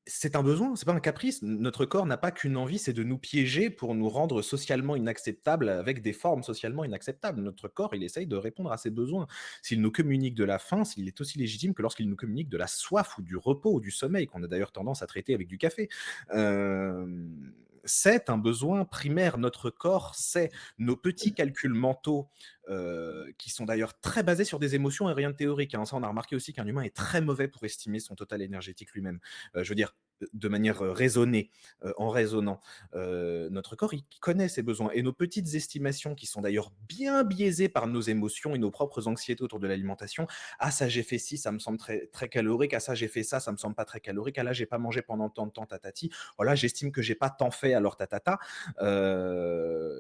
[0.07, 1.43] C'est un besoin, c'est pas un caprice.
[1.43, 5.69] Notre corps n'a pas qu'une envie, c'est de nous piéger pour nous rendre socialement inacceptables
[5.69, 7.41] avec des formes socialement inacceptables.
[7.41, 9.29] Notre corps, il essaye de répondre à ses besoins.
[9.63, 12.57] S'il nous communique de la faim, s'il est aussi légitime que lorsqu'il nous communique de
[12.57, 15.47] la soif ou du repos ou du sommeil, qu'on a d'ailleurs tendance à traiter avec
[15.47, 15.89] du café.
[16.33, 17.53] Hem,
[17.85, 19.39] c'est un besoin primaire.
[19.39, 20.51] Notre corps sait.
[20.79, 22.29] Nos petits calculs mentaux,
[22.69, 25.85] heu, qui sont d'ailleurs très basés sur des émotions et rien de théorique, hein.
[25.85, 28.93] Ça, on a remarqué aussi qu'un humain est très mauvais pour estimer son total énergétique
[28.93, 29.19] lui-même.
[29.57, 29.95] Heu, je veux dire,
[30.33, 31.51] de manière, raisonnée,
[31.97, 32.61] en raisonnant.
[32.95, 37.69] Notre corps, il connaît ses besoins et nos petites estimations qui sont d'ailleurs bien biaisées
[37.69, 40.27] par nos émotions et nos propres anxiétés autour de l'alimentation.
[40.59, 42.75] «Ah ça, j'ai fait ci, ça me semble très très calorique.
[42.75, 44.39] Ah ça, j'ai fait ça, ça me semble pas très calorique.
[44.39, 46.11] Ah là, j'ai pas mangé pendant tant de temps, tatati.
[46.39, 48.39] Oh là, j'estime que j'ai pas tant fait, alors tatata».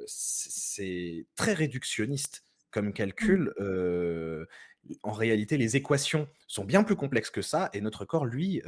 [0.06, 3.42] C'est très réductionniste comme Mmh.
[3.52, 3.52] calcul,
[5.02, 8.62] en réalité, les équations sont bien plus complexes que ça et notre corps, lui,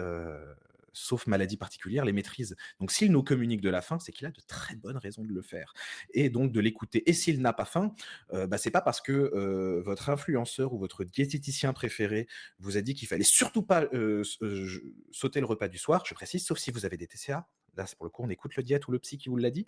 [0.94, 2.56] sauf maladie particulière, les maîtrise.
[2.80, 5.32] Donc s'il nous communique de la faim, c'est qu'il a de très bonnes raisons de
[5.32, 5.74] le faire
[6.12, 7.94] et donc de l'écouter et s'il n'a pas faim,
[8.32, 12.26] heu, bah, c'est pas parce que, heu, votre influenceur ou votre diététicien préféré
[12.58, 14.80] vous a dit qu'il fallait surtout pas, heu, je
[15.12, 17.48] sauter le repas du soir, je précise, sauf si vous avez des TCA.
[17.76, 19.50] Là, c'est pour le coup, on écoute le diète ou le psy qui vous l'a
[19.50, 19.66] dit.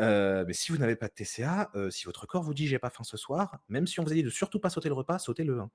[0.00, 2.78] Heu, mais si vous n'avez pas de TCA, heu, si votre corps vous dit: «J'ai
[2.78, 4.94] pas faim ce soir», même si on vous a dit de surtout pas sauter le
[4.94, 5.70] repas, sautez-le, hein.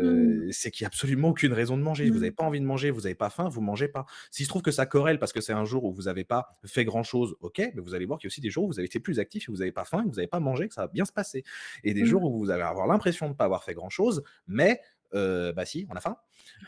[0.00, 0.42] Mmh.
[0.44, 2.10] Heu, c'est qu'il y a absolument aucune raison de manger.
[2.10, 2.32] Vous avez Mmh.
[2.32, 4.06] pas envie de manger, vous avez pas faim, vous mangez pas.
[4.30, 6.58] S'il se trouve que ça corrèle parce que c'est un jour où vous avez pas
[6.66, 8.68] fait grand chose, OK, mais vous allez voir qu'il y a aussi des jours où
[8.68, 10.74] vous avez été plus actif et vous avez pas faim vous avez pas mangé, que
[10.74, 11.44] ça va bien se passer
[11.84, 12.24] et des jours Mmh.
[12.24, 14.80] où vous allez avoir l'impression de pas avoir fait grand chose, mais
[15.12, 16.16] bah si, on a faim.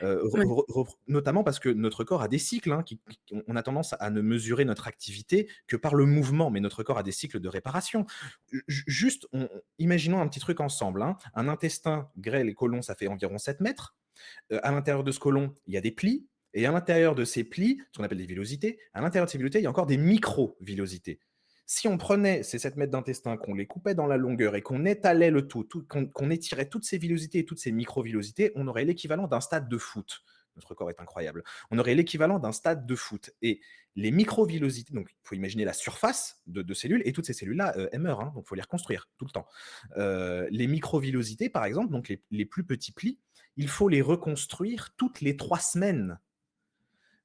[0.01, 3.63] Re re notamment parce que notre corps a des cycles, hein, qui qui on a
[3.63, 7.13] tendance à ne mesurer notre activité que par le mouvement, mais notre corps a des
[7.13, 8.07] cycles de réparation.
[8.53, 11.17] Ju ju juste, on on imaginons un petit truc ensemble, hein.
[11.35, 13.97] Un intestin, grêle et côlon, ça fait environ 7 mètres.
[14.51, 17.45] À l'intérieur de ce côlon, il y a des plis et à l'intérieur de ces
[17.45, 19.87] plis, ce qu'on appelle des villosités, à l'intérieur de ces villosités, il y a encore
[19.87, 21.21] des micro-villosités.
[21.73, 24.85] Si on prenait ces 7 mètres d'intestin, qu'on les coupait dans la longueur et qu'on
[24.85, 29.29] étalait le tout, qu'on étirait toutes ces villosités et toutes ces micro-villosités, on aurait l'équivalent
[29.29, 30.25] d'un stade de foot.
[30.57, 31.45] Notre corps est incroyable.
[31.71, 33.61] On aurait l'équivalent d'un stade de foot et
[33.95, 38.01] les micro-villosités, donc il faut imaginer la surface de cellules et toutes ces cellules-là, elles
[38.01, 39.47] meurent, hein, donc il faut les reconstruire tout le temps.
[39.97, 43.21] Heu, les micro-villosités, par exemple, donc les plus petits plis,
[43.57, 46.19] il faut les reconstruire toutes les 3 semaines.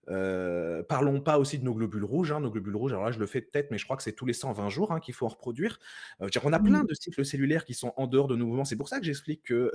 [0.10, 2.40] Heu, parlons pas aussi de nos globules rouges, hein.
[2.40, 4.14] Nos globules rouges, alors là, je le fais de tête, mais je crois que c'est
[4.14, 5.80] tous les 120 jours, hein, qu'il faut en reproduire.
[6.22, 6.88] Dire, on a plein Mmh.
[6.88, 8.66] de cycles cellulaires qui sont en dehors de nos mouvements.
[8.66, 9.72] C'est pour ça que j'explique que,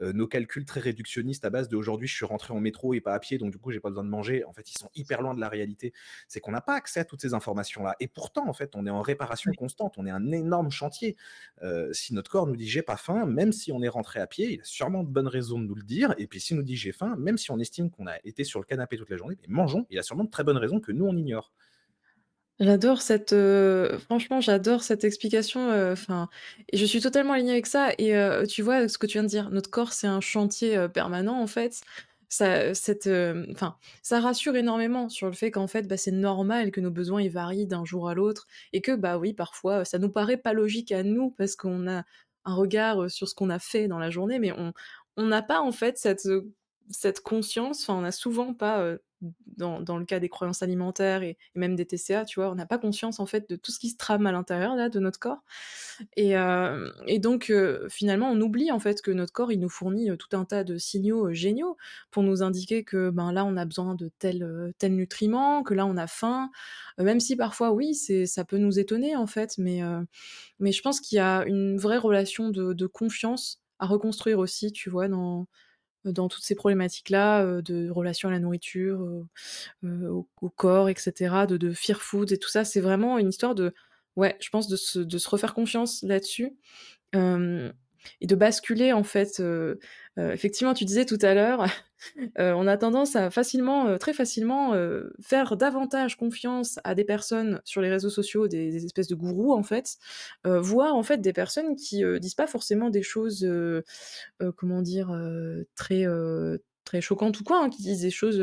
[0.00, 3.00] heu, nos calculs très réductionnistes à base de: «Aujourd'hui, je suis rentré en métro et
[3.00, 4.90] pas à pied, donc du coup, j'ai pas besoin de manger», en fait, ils sont
[4.94, 5.92] hyper loin de la réalité.
[6.28, 8.90] C'est qu'on n'a pas accès à toutes ces informations-là et pourtant, en fait, on est
[8.90, 11.16] en réparation constante, on est un énorme chantier.
[11.92, 14.52] Si notre corps nous dit: «J'ai pas faim», même si on est rentré à pied,
[14.54, 16.76] il a sûrement de bonnes raisons de nous le dire et puis s'il nous dit:
[16.76, 19.36] «J'ai faim», même si on estime qu'on a été sur le canapé toute la journée,
[19.64, 21.52] mangeons, il a sûrement de très bonnes raisons que nous, on ignore.
[22.60, 26.28] J'adore cette, heu, franchement, j'adore cette explication, heu, enfin
[26.72, 29.28] je suis totalement alignée avec ça et heu, tu vois, ce que tu viens de
[29.28, 31.80] dire, notre corps, c'est un chantier, permanent, en fait.
[32.28, 33.08] Ça, cette,
[33.52, 37.22] enfin, ça rassure énormément sur le fait qu'en fait, bah, c'est normal que nos besoins,
[37.22, 40.52] ils varient d'un jour à l'autre et que, bah, oui, parfois, ça nous paraît pas
[40.52, 42.04] logique à nous parce qu'on a
[42.44, 44.72] un regard, sur ce qu'on a fait dans la journée, mais on
[45.16, 46.28] on n'a pas, en fait, cette,
[46.90, 48.96] cette conscience, enfin, on n'a souvent pas,
[49.56, 52.50] dans le cas des croyances alimentaires et même des TCA, tu vois?
[52.50, 55.00] On n'a pas conscience, en fait, de tout ce qui se trame à l'intérieur, de
[55.00, 55.42] notre corps
[56.16, 56.34] et
[57.06, 60.16] et donc heu, finalement, on oublie, en fait, que notre corps, il nous fournit, heu,
[60.16, 61.76] tout un tas de signaux, géniaux
[62.10, 65.86] pour nous indiquer que, ben, là, on a besoin de tel, tel nutriment, que là,
[65.86, 66.50] on a faim.
[66.98, 69.80] Même si parfois, oui, ça peut nous étonner, en fait, mais
[70.60, 74.72] mais je pense qu'il y a une vraie relation de de confiance à reconstruire aussi,
[74.72, 75.08] tu vois?
[75.08, 75.46] Dans
[76.04, 79.00] dans toutes ces problématiques-là, de relation à la nourriture,
[79.84, 82.64] au corps et cetera, de de fear food et tout ça.
[82.64, 83.74] C'est vraiment une histoire de
[84.16, 86.56] ouais, je pense de se de se refaire confiance là-dessus,
[87.14, 89.78] et de basculer en fait, heu,
[90.18, 91.64] effectivement, tu disais tout à l'heure,
[92.38, 94.72] heu, on a tendance à facilement, heu, très facilement,
[95.22, 99.62] faire davantage confiance à des personnes sur les réseaux sociaux, des espèces de gourous en
[99.62, 99.96] fait,
[100.44, 103.46] voire en fait des personnes qui, disent pas forcément des choses,
[104.56, 105.10] comment dire?
[105.76, 106.04] Très,
[106.84, 108.42] très choquantes ou quoi, hein, qui disent des choses,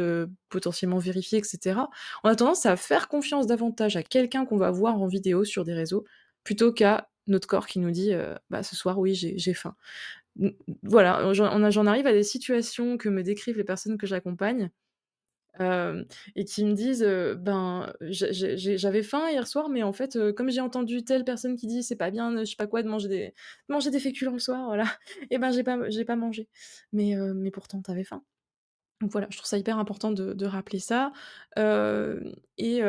[0.49, 1.89] potentiellement vérifiées et cetera.
[2.23, 5.63] On a tendance à faire confiance davantage à quelqu'un qu'on va voir en vidéo sur
[5.63, 6.05] des réseaux,
[6.43, 8.11] plutôt qu'à notre corps qui nous dit,
[8.49, 9.75] «Bah, ce soir, oui, j'ai faim».
[10.83, 14.71] Voilà, j'en arrive à des situations que me décrivent les personnes que j'accompagne,
[16.35, 17.05] et qui me disent,
[17.39, 21.83] «Ben, j'avais faim hier soir, mais en fait, comme j'ai entendu telle personne qui dit:
[21.83, 23.27] "C'est pas bien, je sais pas quoi, de manger des
[23.69, 24.85] de manger des féculents le soir", voilà
[25.31, 26.49] et ben, j'ai pas pas mangé».
[26.93, 28.23] Mais mais pourtant tu avais faim.
[29.01, 31.11] Donc voilà, je trouve ça hyper important de de rappeler ça,
[32.57, 32.81] et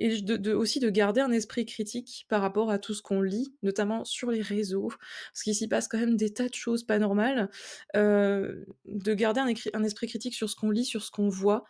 [0.00, 4.04] et aussi de garder un esprit critique par rapport à tout ce qu'on lit, notamment
[4.04, 4.88] sur les réseaux,
[5.32, 7.50] parce qu'il s'y passe quand même des tas de choses pas normales,
[7.96, 9.40] heu, de garder
[9.74, 11.64] un esprit critique sur ce qu'on lit, sur ce qu'on voit.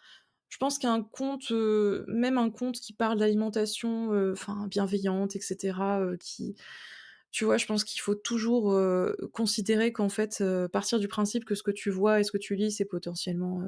[0.51, 5.41] Je pense qu'un compte, heu, même un compte qui parle d'alimentation, heu, enfin bienveillante et
[5.41, 6.57] cetera, heu, qui
[7.33, 7.57] tu vois?
[7.59, 8.77] Je pense qu'il faut toujours,
[9.33, 12.57] considérer qu'en fait, partir du principe que ce que tu vois et ce que tu
[12.57, 13.63] lis, c'est potentiellement,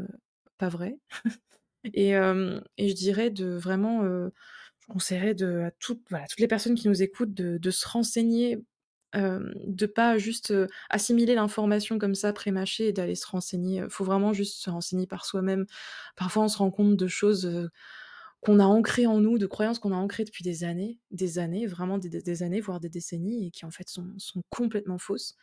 [0.59, 0.98] pas vrai
[1.84, 4.32] et je dirais de vraiment, heu,
[4.80, 6.02] je conseillerais à toutes
[6.38, 8.58] les personnes qui nous écoutent de se renseigner,
[9.14, 10.54] hem, de pas juste,
[10.90, 15.06] assimiler l'information comme ça pré-mâchée et d'aller se renseigner, heu, faut vraiment juste se renseigner
[15.06, 15.66] par soi-même.
[16.16, 17.70] Parfois, on se rend compte de choses,
[18.40, 21.66] qu'on a ancrées en nous, de croyances qu'on a ancrées depuis des années, des années,
[21.66, 25.36] vraiment des années, voire des décennies et qui en fait sont complètement fausses.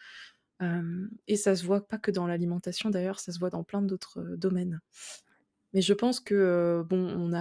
[1.27, 4.21] Et ça se voit pas que dans l'alimentation d'ailleurs, ça se voit dans plein d'autres,
[4.37, 4.81] domaines.
[5.73, 7.31] Mais je pense que, bon,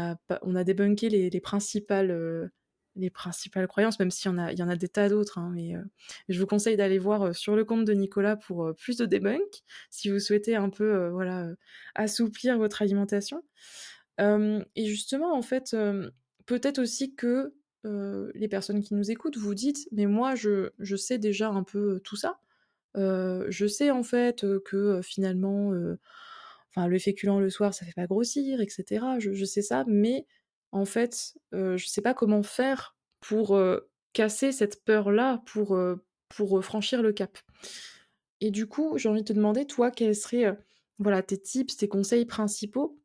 [0.42, 2.50] on a débunké les les principales,
[3.68, 5.74] croyances, même s'il y en a des tas d'autres, hein, mais
[6.28, 10.10] je vous conseille d'aller voir, sur le compte de Nicolas pour, plus de debunk, si
[10.10, 11.10] vous souhaitez un peu,
[11.94, 13.42] assouplir votre alimentation.
[14.20, 15.74] Et justement, en fait,
[16.46, 21.48] peut-être aussi que, les personnes qui nous écoutent, vous dites: «Mais moi, je sais déjà
[21.50, 22.40] un peu, tout ça.
[22.96, 25.72] Je sais en fait, que, finalement,
[26.86, 29.18] le féculent le soir, ça fait pas grossir et cetera.
[29.18, 30.26] Je sais ça, mais
[30.70, 33.58] en fait, heu, je sais pas comment faire pour,
[34.12, 35.78] casser cette peur-là, pour,
[36.28, 37.38] pour, franchir le cap».
[38.40, 40.56] Et du coup, j'ai envie de te demander, toi, quels seraient,
[40.98, 43.00] voilà, tes tips, tes conseils principaux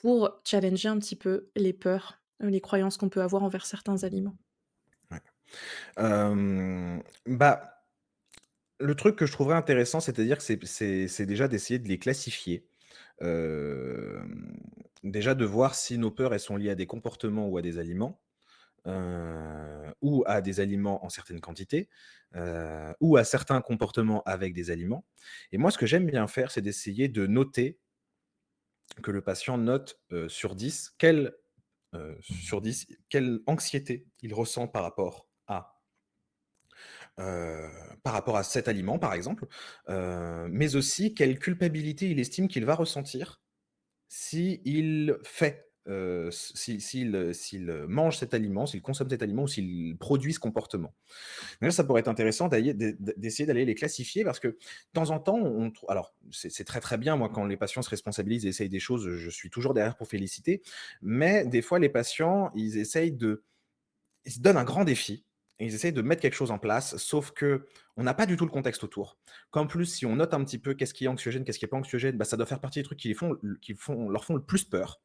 [0.00, 4.38] pour challenger un petit peu les peurs, les croyances qu'on peut avoir envers certains aliments?
[7.26, 7.84] Bah,
[8.78, 12.66] le truc que je trouverais intéressant, c'est-à-dire c'est déjà d'essayer de les classifier.
[15.02, 17.78] Déjà de voir si nos peurs, elles sont liées à des comportements ou à des
[17.78, 18.20] aliments,
[20.00, 21.88] ou à des aliments en certaines quantités,
[23.00, 25.06] ou à certains comportements avec des aliments.
[25.52, 27.78] Et moi, ce que j'aime bien faire, c'est d'essayer de noter
[29.02, 31.34] que le patient note, sur 10, quelle,
[32.20, 35.29] sur 10, quelle anxiété il ressent par rapport
[37.20, 37.68] heu,
[38.02, 39.46] par rapport à cet aliment, par exemple,
[39.90, 43.40] heu, mais aussi quelle culpabilité il estime qu'il va ressentir
[44.08, 45.70] s'il fait,
[46.30, 50.94] s'il, mange cet aliment, s'il consomme cet aliment ou s'il produit ce comportement.
[51.70, 54.58] Ça pourrait être intéressant d'essayer d'aller les classifier parce que, de
[54.94, 57.90] temps en temps, on alors c'est c'est très, très bien, moi, quand les patients se
[57.90, 60.62] responsabilisent et essayent des choses, je suis toujours derrière pour féliciter.
[61.02, 63.44] Mais des fois, les patients, ils essayent de
[64.24, 65.24] ils se donnent un grand défi
[65.66, 67.60] ils essayent de mettre quelque chose en place, sauf qu'on
[68.02, 69.18] n'a pas du tout le contexte autour.
[69.50, 71.68] Qu'en plus, si on note un petit peu qu'est-ce qui est anxiogène, qu'est-ce qui est
[71.68, 74.24] pas anxiogène, bah, ça doit faire partie des trucs qui les font qui font leur
[74.24, 75.02] font le plus peur.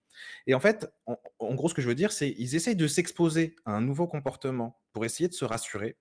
[0.47, 2.87] Et en fait, en en gros, ce que je veux dire, c'est ils essayent de
[2.87, 5.97] s'exposer à un nouveau comportement pour essayer de se rassurer,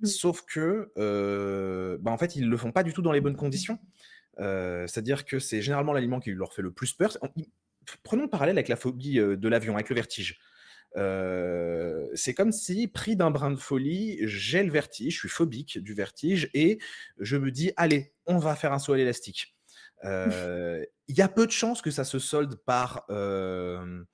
[0.00, 0.10] Mmh.
[0.10, 3.36] sauf que, heu, bah, en fait, ils le font pas du tout dans les bonnes
[3.36, 3.78] conditions.
[4.40, 7.16] Heu, c'est-à-dire que c'est généralement l'aliment qui leur fait le plus peur.
[8.02, 10.38] Prenons le parallèle avec la phobie, heu, de l'avion, avec le vertige.
[10.96, 15.78] Heu, c'est comme si, pris d'un brin de folie, j'ai le vertige, je suis phobique
[15.78, 16.78] du vertige et
[17.18, 19.56] je me dis: «Allez, on va faire un saut à l'élastique».
[20.04, 24.06] Heu, il y a peu de chances que ça se solde par, hem,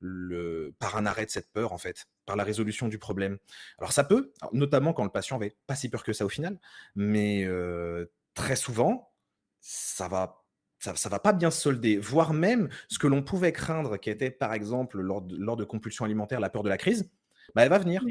[0.00, 3.38] le par un arrêt de cette peur, en fait, par la résolution du problème.
[3.78, 6.60] Alors ça peut, notamment quand le patient avait pas si peur que ça au final,
[6.96, 7.46] mais
[8.34, 9.12] très souvent,
[9.60, 10.44] ça va
[10.78, 14.10] ça ça va pas bien se solder, voire même ce que l'on pouvait craindre, qui
[14.10, 17.10] était par exemple lors de lors de compulsions alimentaires, la peur de la crise,
[17.54, 18.08] bah, elle va venir.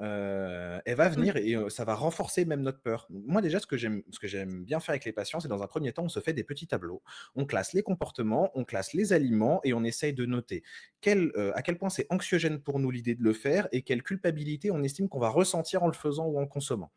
[0.00, 3.06] Heu, elle va venir et ça va renforcer même notre peur.
[3.10, 5.62] Moi déjà ce que j'aime ce que j'aime bien faire avec les patients, c'est dans
[5.62, 7.02] un premier temps, on se fait des petits tableaux.
[7.36, 10.62] On classe les comportements, on classe les aliments et on essaye de noter
[11.02, 14.70] quel, à quel point c'est anxiogène pour nous l'idée de le faire et quelle culpabilité
[14.70, 16.90] on estime qu'on va ressentir en le faisant ou en le consommant.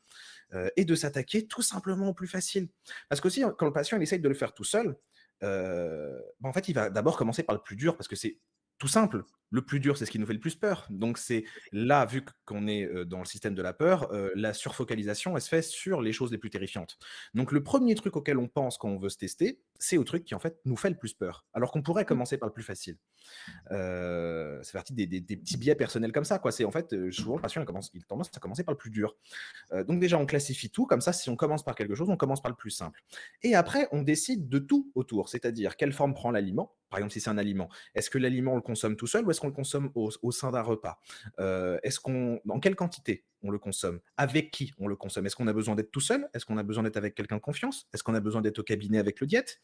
[0.54, 2.70] Heu et de s'attaquer tout simplement au plus facile.
[3.10, 4.96] Parce qu'aussi, hein, quand le patient il essaye de le faire tout seul,
[5.44, 8.40] heu, bah, en fait, il va d'abord commencer par le plus dur parce que c'est
[8.78, 9.24] tout simple.
[9.52, 10.86] Le plus dur, c'est ce qui nous fait le plus peur.
[10.90, 15.42] Donc c'est là, vu qu'on est, dans le système de la peur, la surfocalisation, elle
[15.42, 16.98] se fait sur les choses les plus terrifiantes.
[17.36, 20.26] Donc le premier truc auquel on pense quand on veut se tester, c'est au truc
[20.26, 21.46] qui, en fait, nous fait le plus peur.
[21.54, 22.08] Alors qu'on pourrait Mmh.
[22.08, 22.98] commencer par le plus facile.
[23.70, 26.52] Fait partie des des des petits biais personnels comme ça, quoi.
[26.52, 28.92] C'est en fait, souvent le patient il commence il tendance à commencer par le plus
[28.92, 29.16] dur.
[29.88, 32.42] Donc déjà, on classifie tout, comme ça, si on commence par quelque chose, on commence
[32.42, 33.02] par le plus simple.
[33.44, 36.76] Et après, on décide de tout autour, c'est-à-dire quelle forme prend l'aliment?
[36.90, 39.48] Par exemple, si c'est un aliment, est-ce que l'aliment, consomme tout seul ou est-ce qu'on
[39.48, 41.00] le consomme au, sein d'un repas?
[41.40, 43.24] Heu, Est-ce qu'on, dans quelle quantité?
[43.46, 44.00] On le consomme?
[44.18, 45.26] Avec qui on le consomme?
[45.26, 46.28] Est-ce qu'on a besoin d'être tout seul?
[46.34, 47.88] Est-ce qu'on a besoin d'être avec quelqu'un de confiance?
[47.94, 49.60] Est-ce qu'on a besoin d'être au cabinet avec le diète?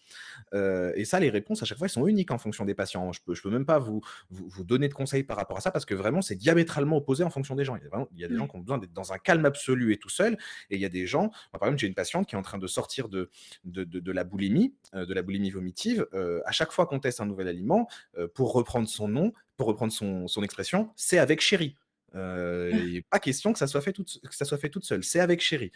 [0.54, 3.12] Heu et ça, les réponses à chaque fois, elles sont uniques en fonction des patients.
[3.12, 5.62] Je peux je peux même pas vous vous vous donner de conseils par rapport à
[5.62, 7.76] ça parce que vraiment c'est diamétralement opposé en fonction des gens.
[7.78, 8.50] Il y a vraiment il y a des gens Ouais.
[8.50, 10.38] qui ont besoin d'être dans un calme absolu et tout seul
[10.70, 11.22] et il y a des gens
[11.54, 13.30] moi, par exemple, j'ai une patiente qui est en train de sortir de
[13.64, 16.08] de de de la boulimie, heu, de la boulimie vomitive.
[16.14, 17.88] Heu, à chaque fois qu'on teste un nouvel aliment,
[18.36, 21.76] pour reprendre son nom, pour reprendre son son expression, c'est avec chéri.
[22.16, 24.84] Heu, il est pas question que ça soit fait toute que ça soit fait toute
[24.84, 25.72] seule, c'est avec chéri.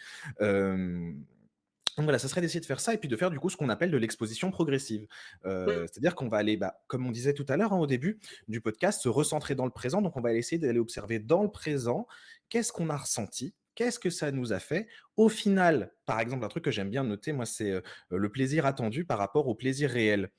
[1.96, 3.56] Donc voilà, ça serait d'essayer de faire ça et puis de faire du coup ce
[3.56, 5.06] qu'on appelle de l'exposition progressive.
[5.44, 5.86] Mmh.
[5.86, 8.18] C'est-à-dire qu'on va aller, bah, comme on disait tout à l'heure, hein, au début
[8.48, 10.02] du podcast, se recentrer dans le présent.
[10.02, 12.06] Donc on va essayer d'aller observer dans le présent,
[12.50, 13.54] qu'est-ce qu'on a ressenti?
[13.74, 14.88] Qu'est-ce que ça nous a fait?
[15.16, 19.04] Au final, par exemple, un truc que j'aime bien noter, moi, c'est, le plaisir attendu
[19.04, 20.30] par rapport au plaisir réel.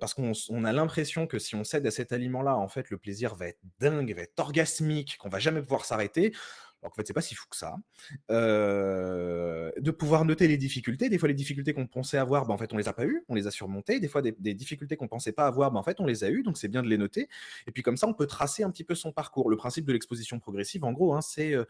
[0.00, 3.34] Parce qu'on a l'impression que si on cède à cet aliment-là, en fait, le plaisir
[3.34, 6.34] va être dingue, va être orgasmique, qu'on va jamais pouvoir s'arrêter.
[6.84, 7.76] Alors qu'en fait, c'est pas si fou que ça.
[8.30, 11.08] Heu, de pouvoir noter les difficultés.
[11.08, 13.24] Des fois, les difficultés qu'on pensait avoir, bah, en fait, on les a pas eues,
[13.28, 14.00] on les a surmontées.
[14.00, 16.42] Des fois, des difficultés qu'on pensait pas avoir, bah, en fait, on les a eues,
[16.42, 17.28] donc c'est bien de les noter
[17.66, 19.50] et puis comme ça, on peut tracer un petit peu son parcours.
[19.50, 21.66] Le principe de l'exposition progressive, en gros, hein, c'est, heu,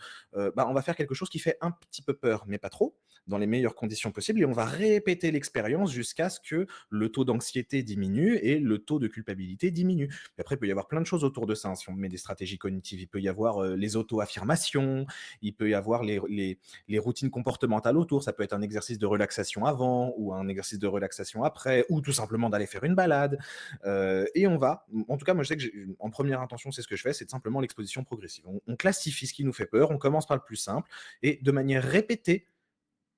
[0.56, 2.96] bah, on va faire quelque chose qui fait un petit peu peur, mais pas trop,
[3.26, 7.24] dans les meilleures conditions possibles et on va répéter l'expérience jusqu'à ce que le taux
[7.24, 10.12] d'anxiété diminue et le taux de culpabilité diminue.
[10.38, 12.08] Après, il peut y avoir plein de choses autour de ça, hein, si on met
[12.08, 13.00] des stratégies cognitives.
[13.00, 15.03] Il peut y avoir, heu, les auto-affirmations,
[15.42, 16.59] il peut y avoir les
[16.98, 18.22] routines comportementales autour.
[18.22, 22.00] Ça peut être un exercice de relaxation avant ou un exercice de relaxation après ou
[22.00, 23.38] tout simplement d'aller faire une balade,
[23.86, 25.66] heu et on va en tout cas, moi, je sais que
[25.98, 28.44] en première intention, c'est ce que je fais, c'est simplement l'exposition progressive.
[28.66, 30.88] On classifie ce qui nous fait peur, on commence par le plus simple
[31.22, 32.48] et de manière répétée,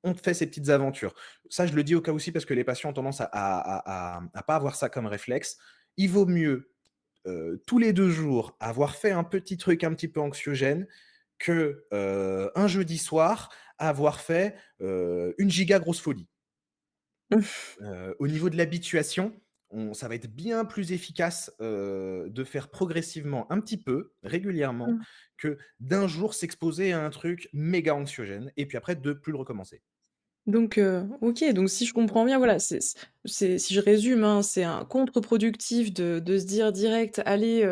[0.04, 1.14] on fait ces petites aventures.
[1.50, 4.16] Ça, je le dis au cas aussi parce que les patients ont tendance à à
[4.18, 5.58] à à pas avoir ça comme réflexe.
[5.96, 6.70] Il vaut mieux,
[7.26, 10.86] heu, tous les 2 jours, avoir fait un petit truc un petit peu anxiogène
[11.38, 16.28] que, heu, un jeudi soir, avoir fait, heu, une giga grosse folie.
[17.80, 23.50] Heu, au niveau de l'habituation, on ça va être bien plus efficace, de faire progressivement
[23.52, 25.06] un petit peu, régulièrement, Mmh.
[25.36, 29.38] que d'un jour s'exposer à un truc méga anxiogène et puis après de plus le
[29.38, 29.82] recommencer.
[30.46, 30.78] Donc
[31.22, 32.78] OK, donc si je comprends bien, voilà, c'est
[33.24, 37.64] si je résume, hein, c'est un contre-productif de de se dire direct: «Allez,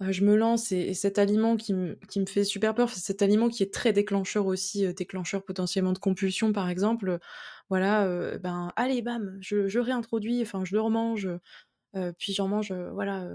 [0.00, 1.96] je me lance et et cet aliment qui me
[2.26, 6.52] fait super peur», cet aliment qui est très déclencheur aussi, heu, déclencheur potentiellement de compulsion
[6.52, 7.18] par exemple,
[7.70, 11.26] voilà, heu, ben, allez bam, je réintroduis, enfin je le remange,
[11.96, 13.30] heu, puis j'en mange, voilà,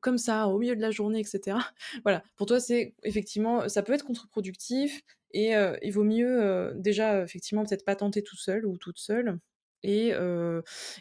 [0.00, 1.60] comme ça, au milieu de la journée et cetera.
[2.04, 5.02] Voilà, pour toi, c'est effectivement, ça peut être contre-productif
[5.32, 5.52] et
[5.82, 9.38] il vaut mieux, déjà, effectivement, peut-être pas tenter tout seul ou toute seule
[9.84, 10.12] et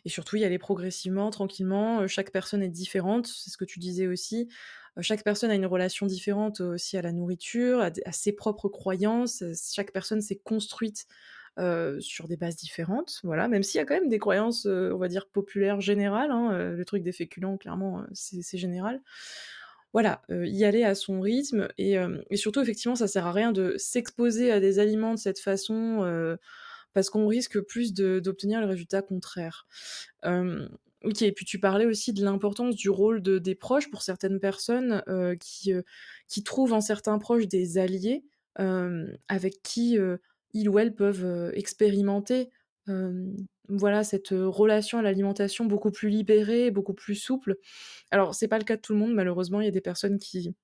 [0.05, 4.49] surtout y aller progressivement, tranquillement, chaque personne est différente, c'est ce que tu disais aussi.
[5.01, 9.91] Chaque personne a une relation différente, aussi à la nourriture, à ses propres croyances, chaque
[9.91, 11.07] personne s'est construite,
[11.99, 15.07] sur des bases différentes, voilà, même s'il y a quand même des croyances, on va
[15.07, 19.01] dire populaires générales, hein, le truc des féculents clairement, c'est général.
[19.93, 21.95] Voilà, y aller à son rythme et
[22.33, 26.37] surtout effectivement ça sert à rien de s'exposer à des aliments de cette façon,
[26.93, 29.67] parce qu'on risque plus d'obtenir le résultat contraire.
[30.23, 30.69] Hem,
[31.03, 34.39] OK et puis tu parlais aussi de l'importance du rôle de des proches pour certaines
[34.39, 35.83] personnes, heu, qui, heu,
[36.27, 38.23] qui trouvent en certains proches des alliés,
[39.27, 39.97] avec qui,
[40.53, 42.49] ils ou elles peuvent, expérimenter,
[43.69, 47.57] voilà cette, relation à l'alimentation beaucoup plus libérée, beaucoup plus souple.
[48.11, 50.19] Alors c'est pas le cas de tout le monde malheureusement, il y a des personnes
[50.19, 50.55] qui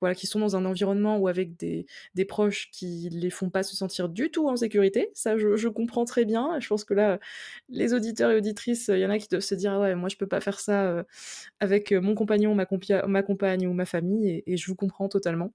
[0.00, 3.62] voilà, qui sont dans un environnement ou avec des des proches qui les font pas
[3.62, 5.10] se sentir du tout en sécurité.
[5.14, 6.58] Ça, je comprends très bien.
[6.60, 7.18] Je pense que là,
[7.68, 10.08] les auditeurs et auditrices, il y en a qui doivent se dire: «Ah ouais, moi
[10.08, 11.04] je peux pas faire ça, heu,
[11.60, 12.66] avec, heu, mon compagnon, ma
[13.08, 15.52] ma compagne ou ma famille» et je vous comprends totalement.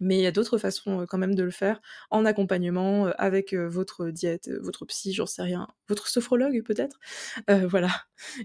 [0.00, 1.80] Mais il y a d'autres façons, heu, quand même de le faire,
[2.10, 6.98] en accompagnement, avec, votre diète, votre psy, j'en sais rien, votre sophrologue peut-être?
[7.70, 7.90] Voilà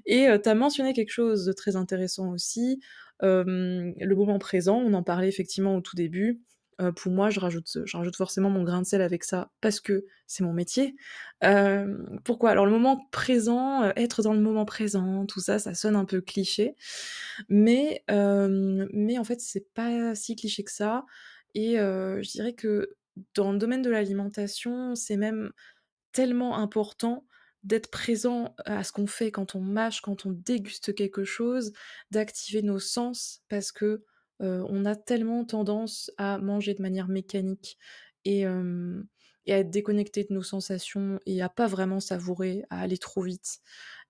[0.08, 2.82] et tu as mentionné quelque chose de très intéressant aussi,
[3.24, 6.42] le moment présent, on en parlait effectivement au tout début.
[6.96, 10.06] Pour moi, je rajoute, je rajoute forcément mon grain de sel avec ça, parce que
[10.28, 10.96] c'est mon métier.
[12.24, 12.50] Pourquoi?
[12.50, 16.06] Alors le moment présent, heu, être dans le moment présent, tout ça, ça sonne un
[16.06, 16.76] peu cliché,
[17.50, 21.06] mais mais en fait, c'est pas si cliché que ça
[21.56, 22.90] et je dirais que
[23.36, 25.52] dans le domaine de l'alimentation, c'est même
[26.12, 27.26] tellement important
[27.64, 31.74] d'être présent à ce qu'on fait quand on mâche, quand on déguste quelque chose,
[32.12, 34.04] d'activer nos sens parce que,
[34.40, 37.78] on a tellement tendance à manger de manière mécanique
[38.26, 38.52] et à
[39.48, 43.60] être déconnecté de nos sensations et à pas vraiment savourer, à aller trop vite.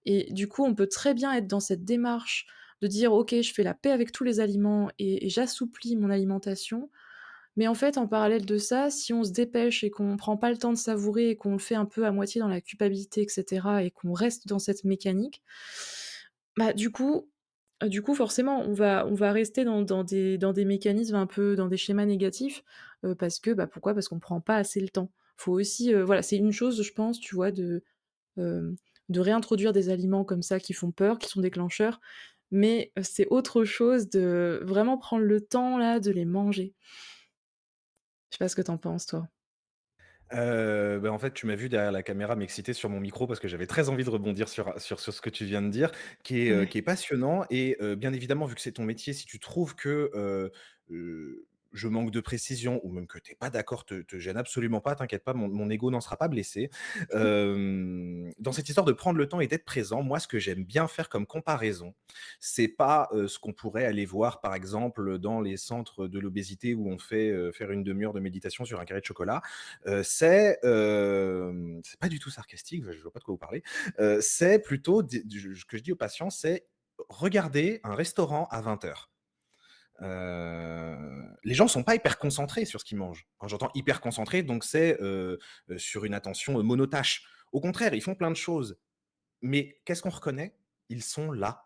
[0.05, 2.47] Et du coup, on peut très bien être dans cette démarche
[2.81, 6.89] de dire: «OK, je fais la paix avec tous les aliments et j'assouplis mon alimentation»
[7.55, 10.51] Mais en fait, en parallèle de ça, si on se dépêche et qu'on prend pas
[10.51, 13.21] le temps de savourer et qu'on le fait un peu à moitié dans la culpabilité
[13.23, 15.41] et cetera et qu'on reste dans cette mécanique,
[16.57, 17.29] bah, du coup
[17.83, 21.15] heu, du coup, forcément, on va on va rester dans dans des dans des mécanismes
[21.15, 22.63] un peu dans des schémas négatifs,
[23.05, 23.93] heu, parce que, bah, pourquoi?
[23.93, 25.11] Parce qu'on prend pas assez le temps.
[25.37, 27.83] Faut aussi, heu, voilà, c'est une chose, je pense, tu vois, de,
[29.09, 31.99] de réintroduire des aliments comme ça qui font peur, qui sont déclencheurs,
[32.51, 36.73] mais c'est autre chose de vraiment prendre le temps, là, de les manger.
[38.33, 39.27] Je sais pas ce que tu en penses, toi?
[40.31, 43.39] Heu, bah, en fait, tu m'as vu derrière la caméra m'exciter sur mon micro parce
[43.39, 45.91] que j'avais très envie de rebondir sur sur sur ce que tu viens de dire,
[46.23, 46.65] qui est, heu, Ouais.
[46.65, 49.75] qui est passionnant et heu, bien évidemment, vu que c'est ton métier, si tu trouves
[49.75, 50.51] que, heu
[50.91, 54.37] heu, je manque de précision ou même que tu es pas d'accord, te te gêne
[54.37, 56.69] absolument pas, t'inquiète pas, mon mon ego n'en sera pas blessé.
[57.13, 60.63] Hem, dans cette histoire de prendre le temps et d'être présent, moi, ce que j'aime
[60.63, 61.93] bien faire comme comparaison,
[62.39, 66.89] c'est pas, ce qu'on pourrait aller voir, par exemple, dans les centres de l'obésité où
[66.89, 69.41] on fait, faire une demi heure de méditation sur un carré de chocolat.
[70.03, 73.63] C'est, c'est pas du tout sarcastique, je vois pas de quoi vous parlez.
[74.21, 76.67] C'est plutôt ce que je dis aux patients, c'est:
[77.09, 79.12] «Regardez un restaurant à 20:00».
[80.01, 80.97] Heu,
[81.43, 83.27] les gens sont pas hyper concentrés sur ce qu'ils mangent.
[83.37, 85.39] Quand j'entends hyper concentrés, donc c'est, heu
[85.69, 87.25] heu, sur une attention, monotâche.
[87.51, 88.79] Au contraire, ils font plein de choses,
[89.41, 90.57] mais qu'est-ce qu'on reconnaît?
[90.89, 91.65] Ils sont là.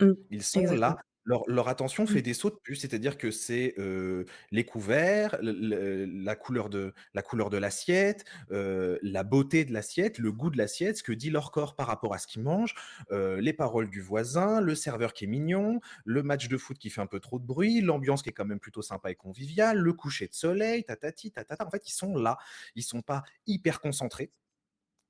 [0.00, 0.14] Mmh.
[0.30, 1.02] Ils sont là.
[1.24, 2.20] Leur leur attention Mmh.
[2.20, 6.70] fait des sauts de puce, c'est-à-dire que c'est, heu, les couverts, le le la couleur
[6.70, 11.02] de la couleur de l'assiette, heu, la beauté de l'assiette, le goût de l'assiette, ce
[11.02, 12.74] que dit leur corps par rapport à ce qu'ils mangent,
[13.12, 16.90] heu, les paroles du voisin, le serveur qui est mignon, le match de foot qui
[16.90, 19.78] fait un peu trop de bruit, l'ambiance qui est quand même plutôt sympa et conviviale,
[19.78, 21.66] le coucher de soleil, tatati tatata.
[21.66, 22.38] En fait, ils sont là.
[22.74, 24.32] Ils sont pas hyper concentrés,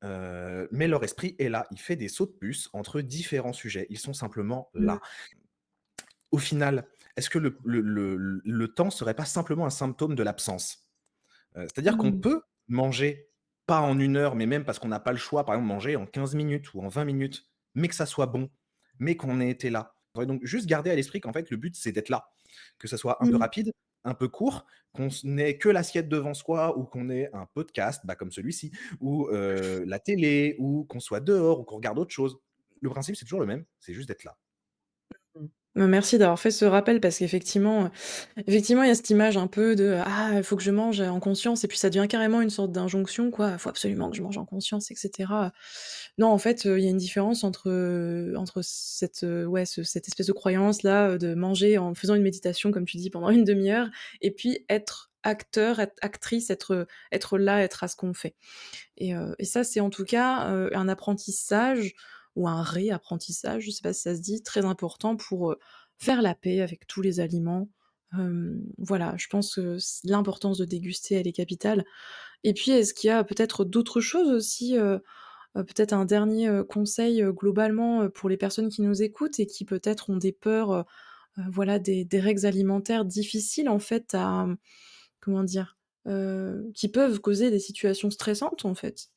[0.05, 1.67] heu, mais leur esprit est là.
[1.71, 3.87] Il fait des sauts de puce entre différents sujets.
[3.91, 4.99] Ils sont simplement Mmh.
[4.99, 5.01] là.
[6.33, 10.23] Au final, est-ce que le le le le temps serait pas simplement un symptôme de
[10.23, 10.91] l'absence?
[11.57, 12.13] Heu, c'est-à-dire qu'on Mmh.
[12.13, 13.31] peut manger,
[13.67, 15.97] pas en une heure, mais même parce qu'on n'a pas le choix, par exemple, manger
[15.97, 18.51] en 15 minutes ou en 20 minutes, mais que ça soit bon,
[18.99, 19.95] mais qu'on ait été là.
[20.17, 22.31] Donc juste garder à l'esprit qu'en fait, le but, c'est d'être là.
[22.79, 23.41] Que ça soit un peu Mmh.
[23.41, 23.73] rapide,
[24.05, 28.17] un peu court, qu'on n'ait que l'assiette devant soi ou qu'on ait un podcast, bah,
[28.17, 32.39] comme celui-ci, ou heu, la télé, ou qu'on soit dehors ou qu'on regarde autre chose.
[32.83, 34.39] Le principe, c'est toujours le même, c'est juste d'être là.
[35.77, 37.91] Bah, merci d'avoir fait ce rappel parce qu'effectivement, heu,
[38.49, 41.01] effectivement, il y a cette image un peu de: «Ah, il faut que je mange,
[41.01, 43.53] en conscience» et puis ça devient carrément une sorte d'injonction, quoi.
[43.53, 45.53] Il faut absolument que je mange en conscience et cetera.
[46.19, 47.71] Non, en fait, heu, il y a une différence entre,
[48.37, 52.73] entre cette, ouais, ce cette espèce de croyance-là, heu, de manger en faisant une méditation,
[52.73, 53.89] comme tu dis, pendant une demi heure
[54.23, 58.35] et puis être acteur, être actrice, être, être là, être à ce qu'on fait.
[58.99, 59.15] Et
[59.45, 61.95] ça, c'est en tout cas, un apprentissage
[62.37, 65.57] ou un réapprentissage, je sais pas si ça se dit, très important pour,
[66.01, 67.69] faire la paix avec tous les aliments.
[68.79, 71.85] Voilà, je pense que l'importance de déguster, elle est capitale.
[72.43, 74.77] Et puis, est-ce qu'il y a peut-être d'autres choses aussi,
[75.55, 80.17] peut-être un dernier, conseil, globalement, pour les personnes qui nous écoutent et qui peut-être ont
[80.17, 80.87] des peurs,
[81.37, 84.49] voilà, des des règles alimentaires difficiles en fait à,
[85.21, 85.77] comment dire?
[86.75, 89.11] Qui peuvent causer des situations stressantes, en fait?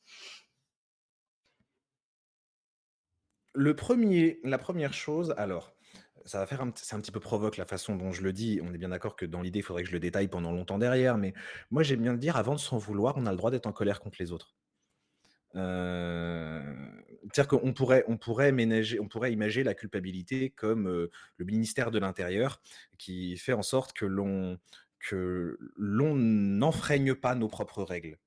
[3.54, 5.74] Le premier, la première chose, alors,
[6.24, 8.60] ça va faire un c'est un petit peu provoque la façon dont je le dis.
[8.62, 10.78] On est bien d'accord que dans l'idée, il faudrait que je le détaille pendant longtemps
[10.78, 11.34] derrière, mais
[11.70, 14.00] moi j'aime bien dire, avant de s'en vouloir, on a le droit d'être en colère
[14.00, 14.54] contre les autres.
[15.54, 16.60] Heu,
[17.32, 21.90] c'est-à-dire qu'on pourrait on pourrait ménager on pourrait imager la culpabilité comme, heu, le ministère
[21.92, 22.60] de l'Intérieur
[22.98, 24.58] qui fait en sorte que l'on
[24.98, 28.18] que l'on n'enfreigne pas nos propres règles.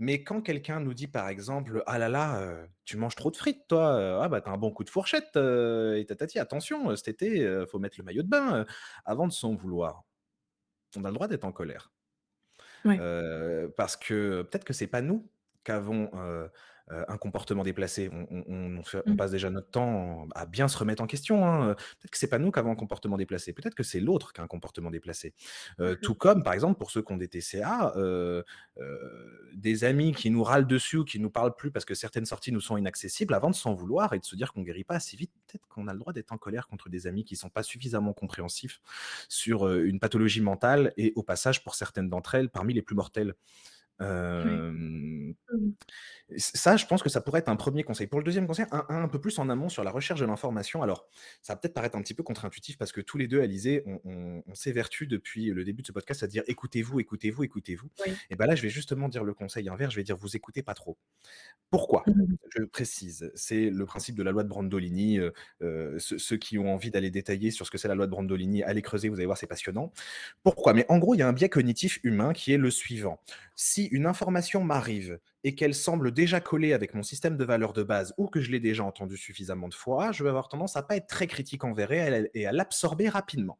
[0.00, 3.36] Mais quand quelqu'un nous dit par exemple: «Ah là là, heu, tu manges trop de
[3.36, 6.38] frites toi, heu, ah bah, tu as un bon coup de fourchette, heu, et tatati,
[6.38, 8.66] attention, cet été, faut mettre le maillot de bain»,
[9.06, 10.04] avant de s'en vouloir,
[10.96, 11.90] on a le droit d'être en colère.
[12.84, 13.06] Ouais.
[13.76, 15.30] Parce que peut-être que c'est pas nous
[15.64, 16.10] qu'avons,
[16.90, 18.10] heu, un comportement déplacé.
[18.12, 19.16] On on on fait on Mmh.
[19.16, 21.74] passe déjà notre temps à bien se remettre en question, hein.
[21.74, 24.40] Peut-être que c'est pas nous qui avons un comportement déplacé, peut-être que c'est l'autre qui
[24.40, 25.34] a un comportement déplacé.
[26.02, 28.44] Tout Mmh comme par exemple pour ceux qui ont des TCA, heu,
[29.54, 32.52] des amis qui nous râlent dessus ou qui nous parlent plus parce que certaines sorties
[32.52, 35.16] nous sont inaccessibles, avant de s'en vouloir et de se dire qu'on guérit pas assez
[35.16, 37.62] vite, peut-être qu'on a le droit d'être en colère contre des amis qui sont pas
[37.62, 38.80] suffisamment compréhensifs
[39.28, 43.34] sur, une pathologie mentale et au passage pour certaines d'entre elles, parmi les plus mortelles.
[43.98, 45.32] Mmh.
[46.36, 48.06] ça, je pense que ça pourrait être un 1er conseil.
[48.06, 50.26] Pour le 2e conseil, un un un peu plus en amont sur la recherche de
[50.26, 50.82] l'information.
[50.82, 51.08] Alors,
[51.42, 54.00] ça va peut-être paraître un petit peu contre-intuitif parce que tous les 2, Alizé, on
[54.04, 58.18] on on s'évertue depuis le début de ce podcast à dire: «Écoutez-vous, écoutez-vous, écoutez-vous» Oui.
[58.30, 60.62] et bah, là, je vais justement dire le conseil inverse, je vais dire: «Vous écoutez
[60.62, 60.98] pas trop».
[61.70, 62.06] Pourquoi?
[62.06, 62.36] Mmh mh.
[62.56, 65.18] Je précise, c'est le principe de la loi de Brandolini,
[65.60, 68.62] ceux ceux qui ont envie d'aller détailler sur ce que c'est la loi de Brandolini,
[68.64, 69.92] allez creuser, vous allez voir, c'est passionnant.
[70.44, 70.74] Pourquoi?
[70.74, 73.20] Mais en gros, il y a un biais cognitif humain qui est le suivant:
[73.56, 77.82] si une information m'arrive et qu'elle semble déjà coller avec mon système de valeurs de
[77.82, 80.82] base ou que je l'ai déjà entendue suffisamment de fois, je vais avoir tendance à
[80.82, 83.58] pas être très critique envers elle et à l'absorber rapidement.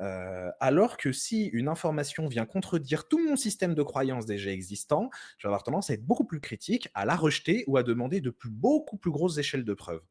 [0.00, 5.10] Heu, alors que si une information vient contredire tout mon système de croyances déjà existant,
[5.38, 8.20] je vais avoir tendance à être beaucoup plus critique, à la rejeter ou à demander
[8.20, 10.02] de plus beaucoup plus grosses échelles de preuves.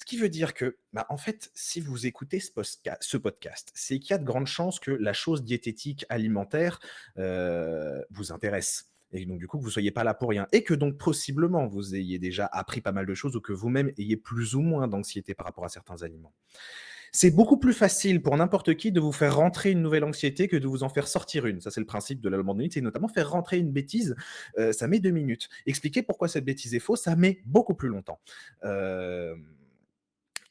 [0.00, 4.12] Ce qui veut dire que, bah, en fait, si vous écoutez ce podcast, c'est qu'il
[4.12, 6.80] y a de grandes chances que la chose diététique alimentaire,
[7.18, 10.62] heu, vous intéresse et donc du coup, que vous soyez pas là pour rien et
[10.62, 14.16] que donc possiblement, vous ayez déjà appris pas mal de choses ou que vous-même ayez
[14.16, 16.32] plus ou moins d'anxiété par rapport à certains aliments.
[17.12, 20.56] C'est beaucoup plus facile pour n'importe qui de vous faire rentrer une nouvelle anxiété que
[20.56, 21.60] de vous en faire sortir une.
[21.60, 24.14] Ça, c'est le principe de la Brandolini, c'est notamment faire rentrer une bêtise,
[24.58, 25.48] heu, ça met 2 minutes.
[25.66, 28.20] Expliquer pourquoi cette bêtise est fausse, ça met beaucoup plus longtemps.
[28.62, 29.59] Hem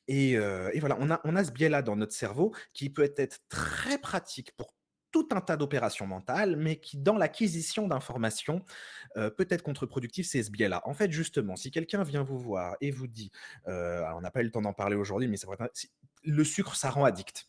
[0.10, 0.38] et
[0.80, 4.74] voilà, on a ce biais-là dans notre cerveau qui peut être très pratique pour
[5.12, 8.64] tout un tas d'opérations mentales, mais qui, dans l'acquisition d'informations,
[9.16, 10.84] peut être contre-productif, c'est ce biais-là.
[10.86, 13.32] En fait, justement, si quelqu'un vient vous voir et vous dit,
[13.66, 15.38] on n'a pas eu le temps d'en parler aujourd'hui, mais
[16.24, 17.48] le sucre, ça rend addict,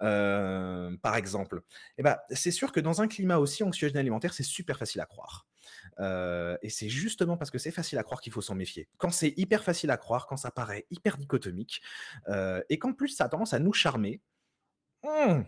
[0.00, 1.62] par exemple
[1.98, 5.06] et bah, c'est sûr que dans un climat aussi anxiogène alimentaire, c'est super facile à
[5.06, 5.46] croire,
[6.00, 8.88] heu et c'est justement parce que c'est facile à croire qu'il faut s'en méfier.
[8.98, 11.82] Quand c'est hyper facile à croire, quand ça paraît hyper dichotomique,
[12.28, 14.22] heu et qu'en plus ça a tendance à nous charmer,
[15.04, 15.42] mmh,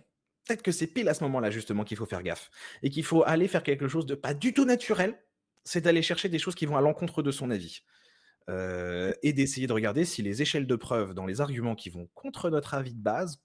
[0.47, 2.51] peut-être que c'est pile à ce moment-là justement qu'il faut faire gaffe
[2.83, 5.25] et qu'il faut aller faire quelque chose de pas du tout naturel,
[5.65, 7.83] c'est d'aller chercher des choses qui vont à l'encontre de son avis,
[8.51, 12.09] heu et d'essayer de regarder si les échelles de preuves dans les arguments qui vont
[12.15, 13.43] contre notre avis de base,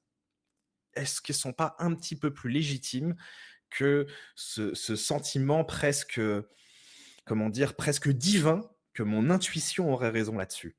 [0.95, 3.15] est-ce qu'elles sont pas un petit peu plus légitimes
[3.69, 6.19] que ce sentiment presque,
[7.29, 7.75] comment dire?
[7.75, 10.75] Presque divin que mon intuition aurait raison là-dessus.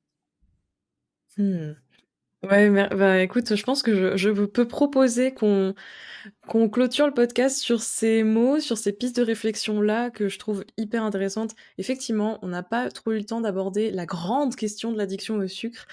[1.39, 1.75] Mmh.
[2.43, 5.75] Ouais, bah, écoute, je pense que je peux proposer qu'on
[6.49, 10.65] qu'on clôture le podcast sur ces mots, sur ces pistes de réflexion-là que je trouve
[10.79, 11.53] hyper intéressantes.
[11.79, 15.47] Effectivement, on n'a pas trop eu le temps d'aborder la grande question de l'addiction au
[15.49, 15.87] sucre,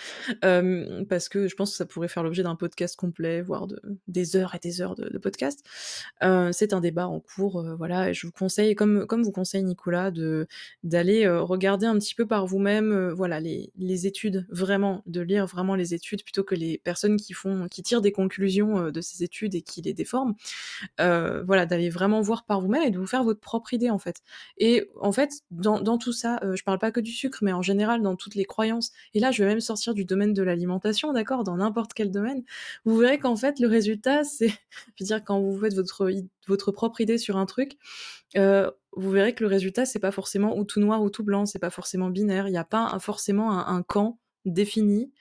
[0.44, 3.82] hem, parce que je pense que ça pourrait faire l'objet d'un podcast complet, voire de
[4.08, 5.64] des heures et des heures de podcast.
[6.24, 9.32] Heu, c'est un débat en cours, heu, voilà et je vous conseille, comme comme vous
[9.32, 10.12] conseille Nicolas,
[10.84, 15.76] d'aller, regarder un petit peu par vous-même, voilà, les les études, vraiment, de lire vraiment
[15.76, 19.24] les études plutôt que les personnes qui font qui tirent des conclusions, heu, de ces
[19.24, 20.36] études et qui les déforment.
[21.00, 24.00] Heu, voilà, d'aller vraiment voir par vous-même et de vous faire votre propre idée, en
[24.00, 24.22] fait
[24.58, 27.54] et en fait, dans dans tout ça, heu, je parle pas que du sucre, mais
[27.54, 30.44] en général dans toutes les croyances et là, je vais même sortir du domaine de
[30.44, 31.44] l'alimentation, d'accord?
[31.44, 32.44] Dans n'importe quel domaine,
[32.86, 36.10] vous verrez qu'en fait, le résultat, c'est je veux dire, quand vous faites votre
[36.48, 37.78] votre propre idée sur un truc,
[38.96, 41.60] vous verrez que le résultat, c'est pas forcément ou tout noir ou tout blanc, c'est
[41.60, 42.48] pas forcément binaire.
[42.48, 45.12] Il y a pas forcément un camp défini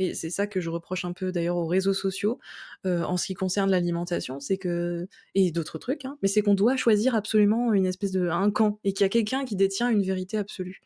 [0.00, 2.40] et c'est ça que je reproche un peu d'ailleurs aux réseaux sociaux,
[2.84, 6.76] en ce qui concerne l'alimentation, c'est que et d'autres trucs, hein, mais c'est qu'on doit
[6.76, 10.02] choisir absolument une espèce de un camp et qu'il y a quelqu'un qui détient une
[10.02, 10.80] vérité absolue.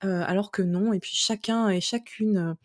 [0.00, 2.56] Alors que non et puis chacun et chacune,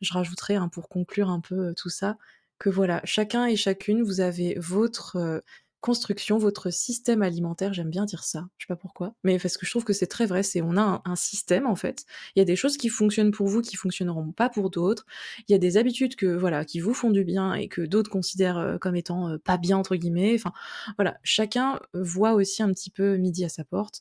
[0.00, 2.16] je rajouterais, hein, pour conclure un peu, tout ça,
[2.58, 5.42] que voilà, chacun et chacune, vous avez votre,
[5.80, 9.66] construction, votre système alimentaire, j'aime bien dire ça, je sais pas pourquoi, mais parce que
[9.66, 12.04] je trouve que c'est très vrai, c'est on a un système, en fait.
[12.36, 15.06] Il y a des choses qui fonctionnent pour vous, qui fonctionneront pas pour d'autres.
[15.48, 18.10] Il y a des habitudes que, voilà, qui vous font du bien et que d'autres
[18.10, 20.52] considèrent, heu, comme étant, heu, «pas bien» entre guillemets, enfin,
[20.98, 21.18] voilà.
[21.22, 24.00] Chacun voit aussi un petit peu midi à sa porte.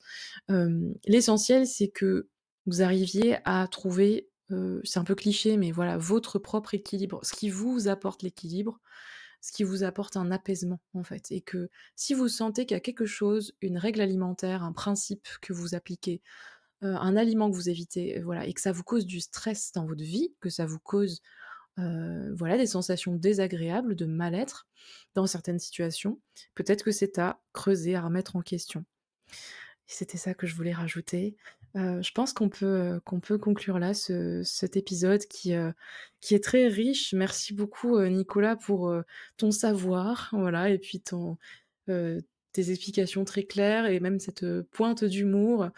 [1.08, 2.28] L'essentiel, c'est que
[2.66, 7.34] vous arriviez à trouver, heu, c'est un peu cliché, mais voilà, votre propre équilibre, ce
[7.34, 8.80] qui vous apporte l'équilibre,
[9.42, 12.78] ce qui vous apporte un apaisement, en fait et que si vous sentez qu'il y
[12.78, 16.22] a quelque chose, une règle alimentaire, un principe que vous appliquez,
[16.82, 20.04] un aliment que vous évitez, voilà et que ça vous cause du stress dans votre
[20.04, 21.22] vie, que ça vous cause,
[21.78, 24.68] voilà, des sensations désagréables, de mal-être
[25.16, 26.20] dans certaines situations,
[26.56, 28.86] peut-être que c'est à creuser, à remettre en question.
[29.88, 31.36] C'était ça que je voulais rajouter.
[31.76, 35.74] Heu, je pense qu'on peut, qu'on peut conclure là ce cet épisode qui, heu,
[36.22, 37.14] qui est très riche.
[37.14, 38.94] Merci beaucoup, Nicolas pour,
[39.38, 41.38] ton savoir, voilà et puis ton,
[41.86, 45.70] tes explications très claires et même cette, pointe d'humour,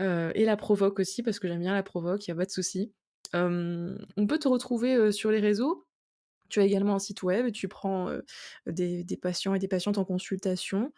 [0.00, 2.50] et la provoque aussi parce que j'aime bien la provoque, il y a pas de
[2.50, 2.92] souci.
[3.34, 5.86] On peut te retrouver, sur les réseaux?
[6.52, 8.14] Tu as également un site web tu prends,
[8.66, 10.92] des patients et des patientes en consultation.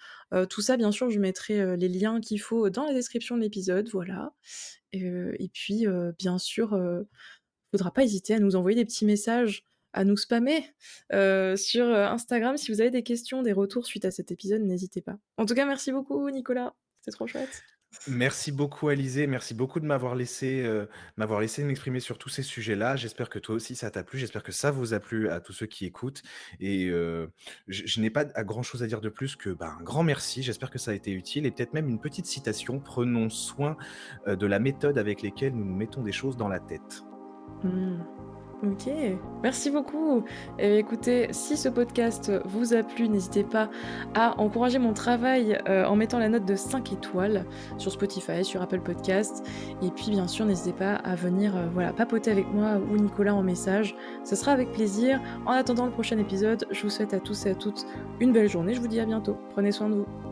[0.50, 3.88] Tout ça, bien sûr, je mettrai, les liens qu'il faut dans la description de l'épisode,
[3.90, 4.34] voilà.
[4.92, 5.86] Et puis,
[6.18, 7.08] bien sûr, heu,
[7.70, 10.74] faudra pas hésiter à nous envoyer des petits messages, à nous spammer,
[11.10, 15.16] sur, Instagram si vous avez des questions, des retours suite à cet épisode, n'hésitez pas.
[15.36, 17.62] En tout cas, merci beaucoup Nicolas, c'était trop chouette.
[18.08, 22.42] Merci beaucoup Alizé, merci beaucoup de m'avoir laissé, heu, m'avoir laissé m'exprimer sur tous ces
[22.42, 22.96] sujets-là.
[22.96, 25.52] J'espère que toi aussi ça t'a plu, j'espère que ça vous a plu à tous
[25.52, 26.22] ceux qui écoutent
[26.60, 27.30] et heu,
[27.68, 30.42] je n'ai pas grand chose à dire de plus que, bah, un grand merci.
[30.42, 33.76] J'espère que ça a été utile et peut-être même une petite citation: «Prenons soin,
[34.28, 37.02] heu, de la méthode avec lesquelles nous nous mettons des choses dans la tête».
[37.62, 38.02] Mmh.
[38.64, 38.90] OK,
[39.42, 40.24] merci beaucoup.
[40.58, 43.68] Et écoutez, si ce podcast vous a plu, n'hésitez pas
[44.14, 47.44] à encourager mon travail, heu, en mettant la note de 5 étoiles
[47.76, 49.44] sur Spotify, sur Apple Podcast
[49.82, 53.34] et puis bien sûr, n'hésitez pas à venir, heu, voilà, papoter avec moi ou Nicolas
[53.34, 53.94] en message.
[54.24, 55.20] Ce sera avec plaisir.
[55.46, 57.86] En attendant le prochain épisode, je vous souhaite à tous et à toutes
[58.20, 58.74] une belle journée.
[58.74, 59.36] Je vous dis à bientôt.
[59.50, 60.23] Prenez soin de vous.